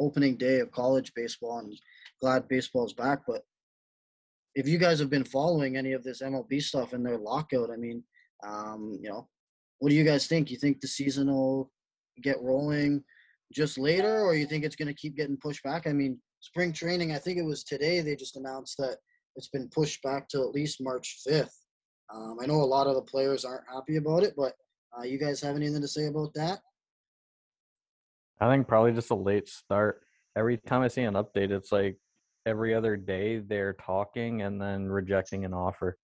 [0.00, 1.72] opening day of college baseball, and
[2.20, 3.20] glad baseball's back.
[3.26, 3.42] But
[4.54, 7.76] if you guys have been following any of this MLB stuff and their lockout, I
[7.76, 8.02] mean,
[8.46, 9.28] um, you know,
[9.78, 10.50] what do you guys think?
[10.50, 11.70] You think the season will
[12.22, 13.04] get rolling
[13.52, 15.86] just later, or you think it's going to keep getting pushed back?
[15.86, 18.98] I mean, spring training, I think it was today they just announced that
[19.36, 21.54] it's been pushed back to at least March 5th.
[22.12, 24.54] Um, I know a lot of the players aren't happy about it, but
[24.98, 26.60] uh, you guys have anything to say about that?
[28.40, 30.02] I think probably just a late start.
[30.36, 31.98] Every time I see an update, it's like
[32.46, 35.98] every other day they're talking and then rejecting an offer.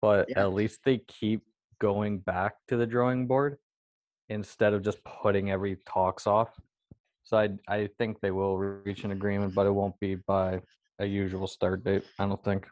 [0.00, 0.44] But Yeah.
[0.44, 1.42] at least they keep
[1.78, 3.58] going back to the drawing board
[4.28, 6.58] instead of just putting every talks off.
[7.24, 10.62] So I I think they will reach an agreement, but it won't be by
[10.98, 12.04] a usual start date.
[12.18, 12.68] I don't think.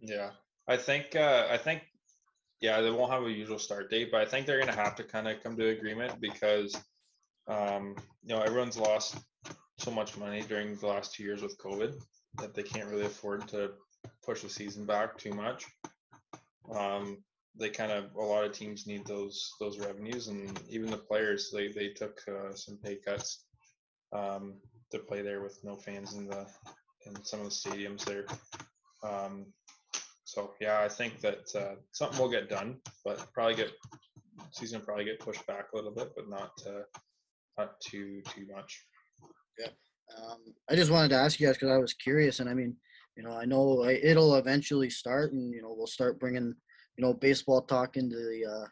[0.00, 0.30] Yeah,
[0.68, 1.82] I think uh, I think
[2.60, 5.04] yeah they won't have a usual start date, but I think they're gonna have to
[5.04, 6.76] kind of come to agreement because
[7.48, 9.16] um, you know everyone's lost
[9.78, 11.94] so much money during the last two years with COVID
[12.38, 13.72] that they can't really afford to
[14.24, 15.64] push the season back too much.
[16.74, 17.18] Um,
[17.56, 21.50] they kind of a lot of teams need those those revenues, and even the players
[21.52, 23.44] they they took uh, some pay cuts
[24.12, 24.54] um,
[24.90, 26.46] to play there with no fans in the
[27.06, 28.26] in some of the stadiums there.
[29.02, 29.46] Um,
[30.24, 33.70] so yeah, I think that uh, something will get done, but probably get
[34.50, 36.82] season probably get pushed back a little bit, but not uh,
[37.56, 38.84] not too too much.
[40.16, 42.76] Um, I just wanted to ask you guys because I was curious, and I mean,
[43.16, 46.54] you know, I know I- it'll eventually start, and you know, we'll start bringing,
[46.96, 48.66] you know, baseball talk into the uh,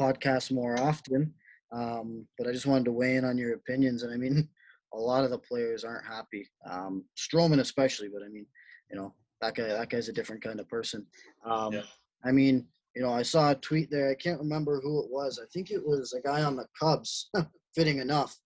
[0.00, 1.32] podcast more often.
[1.72, 4.48] Um, but I just wanted to weigh in on your opinions, and I mean,
[4.94, 6.48] a lot of the players aren't happy.
[6.68, 8.46] Um, Stroman especially, but I mean,
[8.90, 11.06] you know, that guy, that guy's a different kind of person.
[11.44, 11.82] Um, Yeah.
[12.24, 14.10] I mean, you know, I saw a tweet there.
[14.10, 15.40] I can't remember who it was.
[15.42, 17.30] I think it was a guy on the Cubs.
[17.74, 18.36] fitting enough,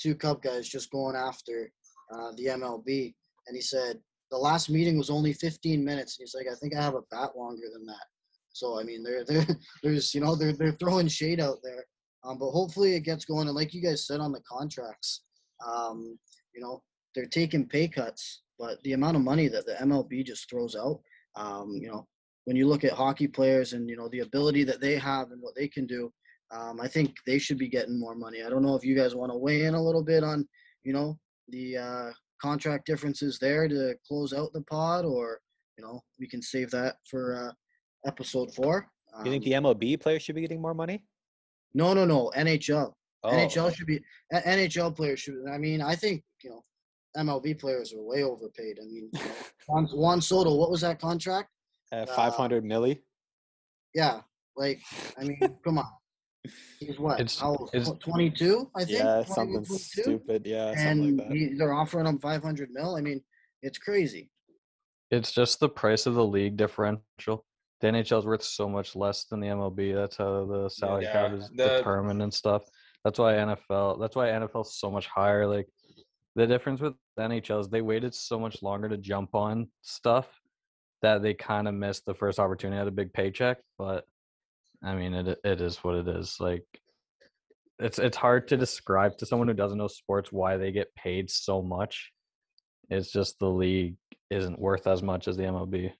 [0.00, 1.70] two Cub guys just going after
[2.12, 3.14] uh, the MLB,
[3.46, 3.98] and he said
[4.30, 6.18] the last meeting was only 15 minutes.
[6.18, 8.04] And He's like, I think I have a bat longer than that.
[8.52, 9.46] So I mean, they're, they're
[9.82, 11.84] there's you know they're they're throwing shade out there,
[12.24, 13.48] um, but hopefully it gets going.
[13.48, 15.22] And like you guys said on the contracts,
[15.66, 16.18] um,
[16.54, 16.82] you know
[17.14, 21.00] they're taking pay cuts, but the amount of money that the MLB just throws out,
[21.36, 22.06] um, you know,
[22.44, 25.42] when you look at hockey players and you know the ability that they have and
[25.42, 26.10] what they can do,
[26.50, 28.42] um, I think they should be getting more money.
[28.44, 30.46] I don't know if you guys want to weigh in a little bit on,
[30.84, 31.18] you know,
[31.48, 35.40] the uh, contract differences there to close out the pod, or
[35.78, 37.52] you know, we can save that for uh,
[38.08, 38.88] episode four.
[39.24, 41.02] You think Um, the MLB players should be getting more money?
[41.74, 42.30] no, no, no.
[42.36, 42.92] NHL.
[43.24, 44.00] Oh, NHL should be
[44.32, 45.34] NHL players should.
[45.52, 46.64] I mean, I think you know,
[47.16, 48.78] MLB players are way overpaid.
[48.80, 49.30] I mean, you know,
[49.68, 51.48] Juan, Juan Soto, what was that contract?
[51.92, 52.98] uh, 500 milli.
[53.94, 54.20] Yeah,
[54.56, 54.80] like
[55.18, 55.86] I mean, come on.
[56.80, 57.20] He's what?
[57.20, 58.98] It's- how, it's- 22, I think.
[58.98, 59.78] yeah, 22, something 22?
[59.78, 60.46] stupid.
[60.46, 61.36] Yeah, And something like that.
[61.36, 62.96] he, they're offering him 500 mil.
[62.96, 63.20] I mean,
[63.62, 64.30] it's crazy.
[65.10, 67.44] It's just the price of the league differential.
[67.80, 69.94] The NHL is worth so much less than the MLB.
[69.94, 72.64] That's how the salary cap is the- determined and stuff.
[73.04, 74.00] That's why NFL.
[74.00, 75.46] That's why NFL is so much higher.
[75.46, 75.68] Like
[76.34, 80.26] the difference with the NHL is they waited so much longer to jump on stuff
[81.02, 83.58] that they kind of missed the first opportunity at a big paycheck.
[83.78, 84.06] But
[84.86, 86.36] I mean, it it is what it is.
[86.38, 86.64] Like
[87.80, 91.28] it's it's hard to describe to someone who doesn't know sports why they get paid
[91.28, 92.12] so much.
[92.88, 93.96] It's just the league
[94.30, 95.92] isn't worth as much as the MLB.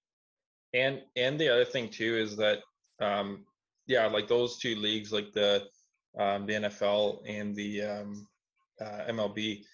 [0.72, 2.60] And and the other thing too is that
[3.00, 3.44] um
[3.88, 5.64] yeah, like those two leagues, like the
[6.18, 8.28] um the NFL and the um
[8.80, 9.64] uh, MLB,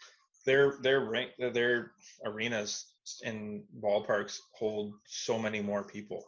[0.47, 1.93] their their rank their
[2.25, 2.87] arenas
[3.25, 6.25] and ballparks hold so many more people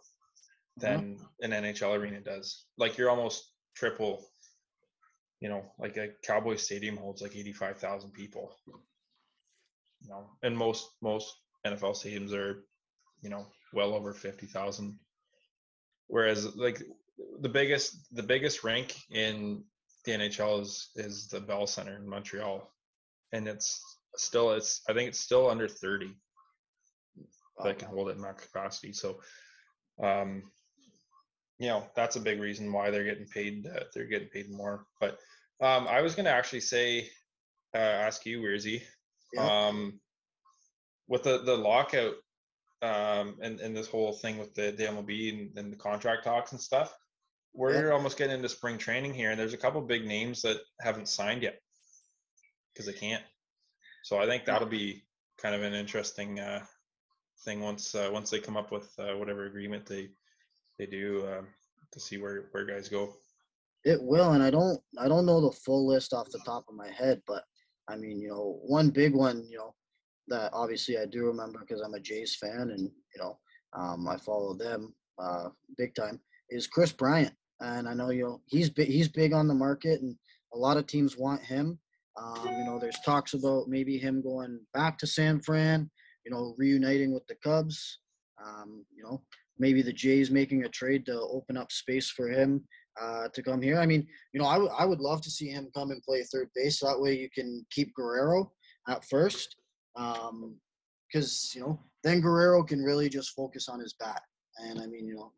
[0.76, 2.64] than an NHL arena does.
[2.78, 4.24] Like you're almost triple.
[5.40, 8.54] You know, like a Cowboy Stadium holds like eighty five thousand people.
[8.66, 11.34] You know, and most most
[11.66, 12.64] NFL stadiums are,
[13.20, 14.98] you know, well over fifty thousand.
[16.06, 16.82] Whereas like
[17.40, 19.64] the biggest the biggest rink in
[20.04, 22.70] the NHL is is the Bell Center in Montreal,
[23.32, 23.80] and it's
[24.16, 26.14] still it's I think it's still under thirty
[27.62, 28.92] that can hold it in that capacity.
[28.92, 29.20] So,
[30.02, 30.42] um,
[31.58, 33.66] you know that's a big reason why they're getting paid.
[33.66, 34.86] Uh, they're getting paid more.
[35.00, 35.18] But
[35.60, 37.08] um, I was going to actually say,
[37.74, 38.82] uh, ask you, Weirzy,
[39.32, 39.68] Yeah.
[39.68, 40.00] um,
[41.08, 42.14] with the the lockout
[42.82, 46.52] um, and and this whole thing with the, the MLB and, and the contract talks
[46.52, 46.94] and stuff.
[47.56, 51.08] We're almost getting into spring training here, and there's a couple big names that haven't
[51.08, 51.60] signed yet
[52.72, 53.22] because they can't.
[54.02, 55.04] So I think that'll be
[55.38, 56.64] kind of an interesting uh,
[57.44, 60.08] thing once uh, once they come up with uh, whatever agreement they
[60.78, 61.46] they do um,
[61.92, 63.14] to see where where guys go.
[63.84, 66.74] It will, and I don't I don't know the full list off the top of
[66.74, 67.44] my head, but
[67.88, 69.74] I mean, you know, one big one, you know,
[70.28, 73.38] that obviously I do remember because I'm a Jays fan and you know,
[73.74, 76.20] um, I follow them uh, big time
[76.50, 80.00] is Kris Bryant, and I know you know he's big he's big on the market,
[80.00, 80.16] and
[80.54, 81.78] a lot of teams want him.
[82.16, 85.90] Um, you know, there's talks about maybe him going back to San Fran,
[86.24, 87.98] you know, reuniting with the Cubs.
[88.44, 89.22] Um, you know,
[89.58, 92.64] maybe the Jays making a trade to open up space for him
[93.00, 93.78] uh, to come here.
[93.78, 96.22] I mean, you know, I would I would love to see him come and play
[96.22, 96.80] third base.
[96.80, 98.52] That way you can keep Guerrero
[98.88, 99.56] at first,
[99.94, 104.22] because you know then Guerrero can really just focus on his bat.
[104.58, 105.32] And I mean, you know,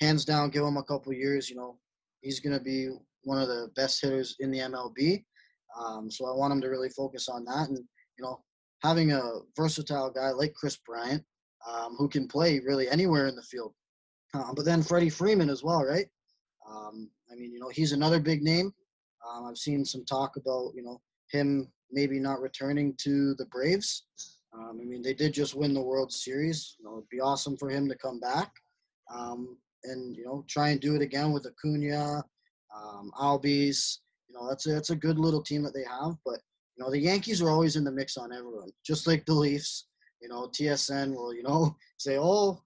[0.00, 1.50] hands down, give him a couple years.
[1.50, 1.78] You know,
[2.20, 2.90] he's gonna be
[3.24, 5.24] one of the best hitters in the MLB.
[5.80, 8.40] Um, so I want him to really focus on that, and you know,
[8.82, 9.22] having a
[9.56, 11.24] versatile guy like Kris Bryant,
[11.68, 13.74] um, who can play really anywhere in the field.
[14.34, 16.06] Um, but then Freddie Freeman as well, right?
[16.68, 18.72] Um, I mean, you know, he's another big name.
[19.28, 21.00] Um, I've seen some talk about, you know,
[21.30, 24.06] him maybe not returning to the Braves.
[24.52, 26.76] Um, I mean, they did just win the World Series.
[26.78, 28.52] You know, it'd be awesome for him to come back
[29.12, 32.22] um, and you know try and do it again with Acuna,
[32.76, 33.98] um, Albies.
[34.28, 36.14] You know, that's a, that's a good little team that they have.
[36.24, 36.40] But
[36.76, 39.86] you know, the Yankees are always in the mix on everyone, just like the Leafs.
[40.20, 42.60] You know, TSN will you know say, oh,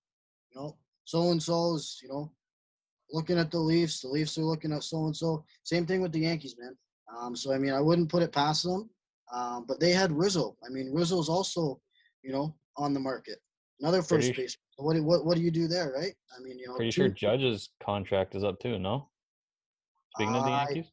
[0.52, 2.32] you know, so and so is you know
[3.10, 4.00] looking at the Leafs.
[4.00, 5.44] The Leafs are looking at so and so.
[5.62, 6.76] Same thing with the Yankees, man.
[7.16, 8.90] Um, so I mean, I wouldn't put it past them.
[9.32, 10.56] Um, but they had Rizzo.
[10.64, 11.80] I mean, Rizzo's also,
[12.22, 13.38] you know, on the market.
[13.80, 14.56] Another first Pretty- base.
[14.76, 16.14] What do what what do you do there, right?
[16.36, 18.78] I mean, you know, Pretty two- sure Judge's contract is up too.
[18.78, 19.08] No.
[20.16, 20.92] Speaking of the I- Yankees,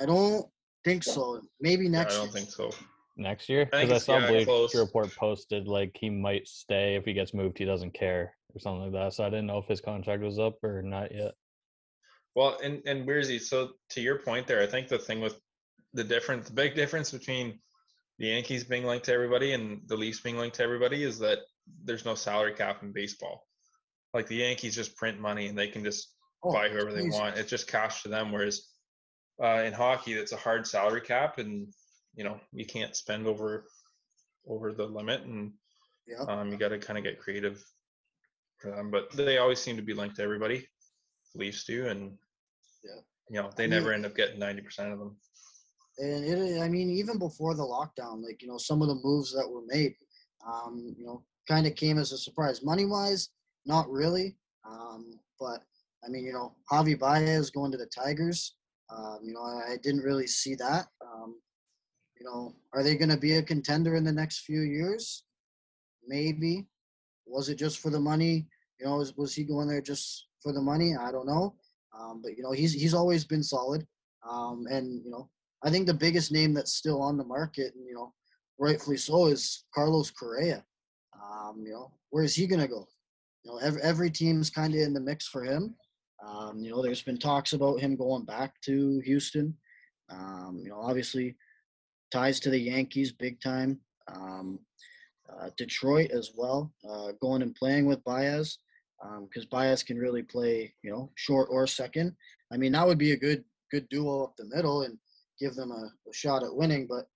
[0.00, 0.46] I don't
[0.84, 1.40] think so.
[1.60, 2.14] Maybe next.
[2.14, 2.44] Yeah, I don't year.
[2.46, 2.70] think so.
[3.16, 4.74] Next year, because I, it's- saw yeah, Bleacher close.
[4.74, 7.58] Report posted like he might stay if he gets moved.
[7.58, 9.14] He doesn't care or something like that.
[9.14, 11.32] So I didn't know if his contract was up or not yet.
[12.34, 15.40] Well, and and Weirzy, so to your point there, I think the thing with
[15.94, 17.58] the difference, the big difference between
[18.18, 21.38] the Yankees being linked to everybody and the Leafs being linked to everybody is that
[21.84, 23.46] there's no salary cap in baseball.
[24.14, 27.36] Like the Yankees just print money and they can just Oh, buy whoever they want.
[27.36, 28.32] It's just cash to them.
[28.32, 28.66] Whereas
[29.42, 31.68] uh, in hockey, it's a hard salary cap, and
[32.14, 33.66] you know you can't spend over
[34.46, 35.52] over the limit, and
[36.06, 36.22] Yeah.
[36.28, 37.64] um, you got to kind of get creative
[38.64, 38.90] them.
[38.90, 40.66] But they always seem to be linked to everybody.
[41.34, 42.18] Leafs do, and
[42.82, 43.00] Yeah.
[43.28, 45.16] you know they I never mean- end up getting ninety percent of them.
[45.98, 49.32] And it, I mean, even before the lockdown, like you know, some of the moves
[49.34, 49.94] that were made,
[50.46, 52.62] um, you know, kind of came as a surprise.
[52.64, 53.28] Money wise,
[53.66, 54.36] not really.
[54.64, 55.62] Um, but
[56.04, 58.56] I mean, you know, Javi Baez going to the Tigers.
[58.88, 60.86] Um, you know, I, I didn't really see that.
[62.20, 65.24] You know, are they going to be a contender in the next few years?
[66.06, 66.66] Maybe.
[67.26, 68.46] Was it just for the money?
[68.78, 70.94] You know, was, was he going there just for the money?
[70.96, 71.54] I don't know.
[71.98, 73.86] Um, but you know, he's he's always been solid.
[74.28, 75.30] Um, and you know,
[75.62, 78.12] I think the biggest name that's still on the market, and you know,
[78.58, 80.64] rightfully so, is Carlos Correa.
[81.14, 82.86] Um, you know, where is he gonna go?
[83.44, 85.74] You know, every every team's kind of in the mix for him.
[86.26, 89.56] Um, you know, there's been talks about him going back to Houston.
[90.10, 91.36] Um, you know, obviously
[92.10, 93.80] ties to the Yankees big time.
[94.08, 94.58] Um,
[95.30, 98.58] uh, Detroit as well, uh, going and playing with Baez
[99.00, 102.14] because um, Baez can really play, you know, short or second.
[102.52, 104.98] I mean, that would be a good good duo up the middle and
[105.38, 106.86] give them a, a shot at winning.
[106.88, 107.06] But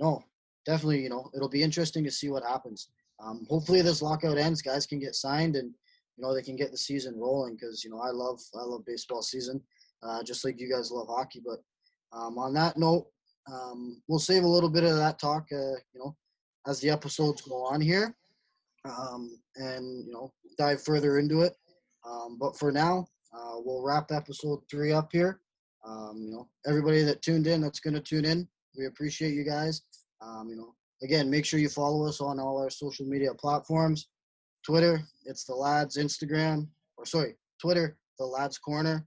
[0.00, 0.22] no,
[0.66, 2.88] definitely, you know, it'll be interesting to see what happens.
[3.22, 4.62] Um, hopefully, this lockout ends.
[4.62, 5.72] Guys can get signed and
[6.16, 8.84] you know they can get the season rolling because you know I love I love
[8.84, 9.60] baseball season,
[10.02, 11.40] uh, just like you guys love hockey.
[11.44, 11.60] But
[12.12, 13.06] um, on that note,
[13.50, 16.16] um, we'll save a little bit of that talk, uh, you know,
[16.66, 18.14] as the episodes go on here,
[18.84, 21.54] um, and you know, dive further into it.
[22.08, 25.40] Um, but for now, uh, we'll wrap episode three up here.
[25.86, 29.44] Um, you know, everybody that tuned in, that's going to tune in, we appreciate you
[29.44, 29.82] guys.
[30.20, 34.08] Um, you know, again, make sure you follow us on all our social media platforms.
[34.64, 35.96] Twitter, it's the lads.
[35.96, 39.06] Instagram, or sorry, Twitter, the lads corner.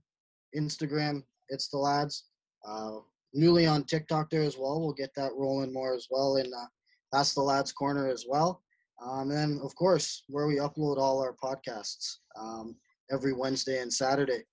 [0.56, 2.24] Instagram, it's the lads.
[2.66, 2.98] Uh,
[3.34, 4.80] newly on TikTok there as well.
[4.80, 6.36] We'll get that rolling more as well.
[6.36, 6.66] And uh,
[7.12, 8.62] that's the lads corner as well.
[9.04, 12.76] Um, and then of course where we upload all our podcasts um,
[13.10, 14.44] every Wednesday and Saturday.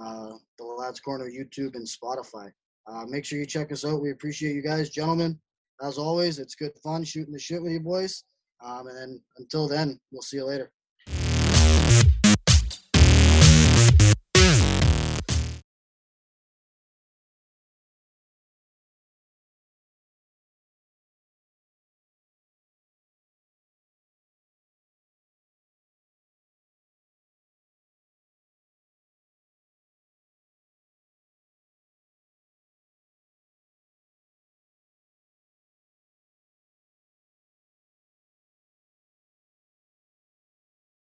[0.00, 2.50] Uh, the lads corner, YouTube and Spotify.
[2.86, 4.00] Uh, make sure you check us out.
[4.00, 5.38] We appreciate you guys, gentlemen.
[5.82, 8.24] As always, it's good fun shooting the shit with you boys.
[8.64, 10.70] Um, and until then, we'll see you later.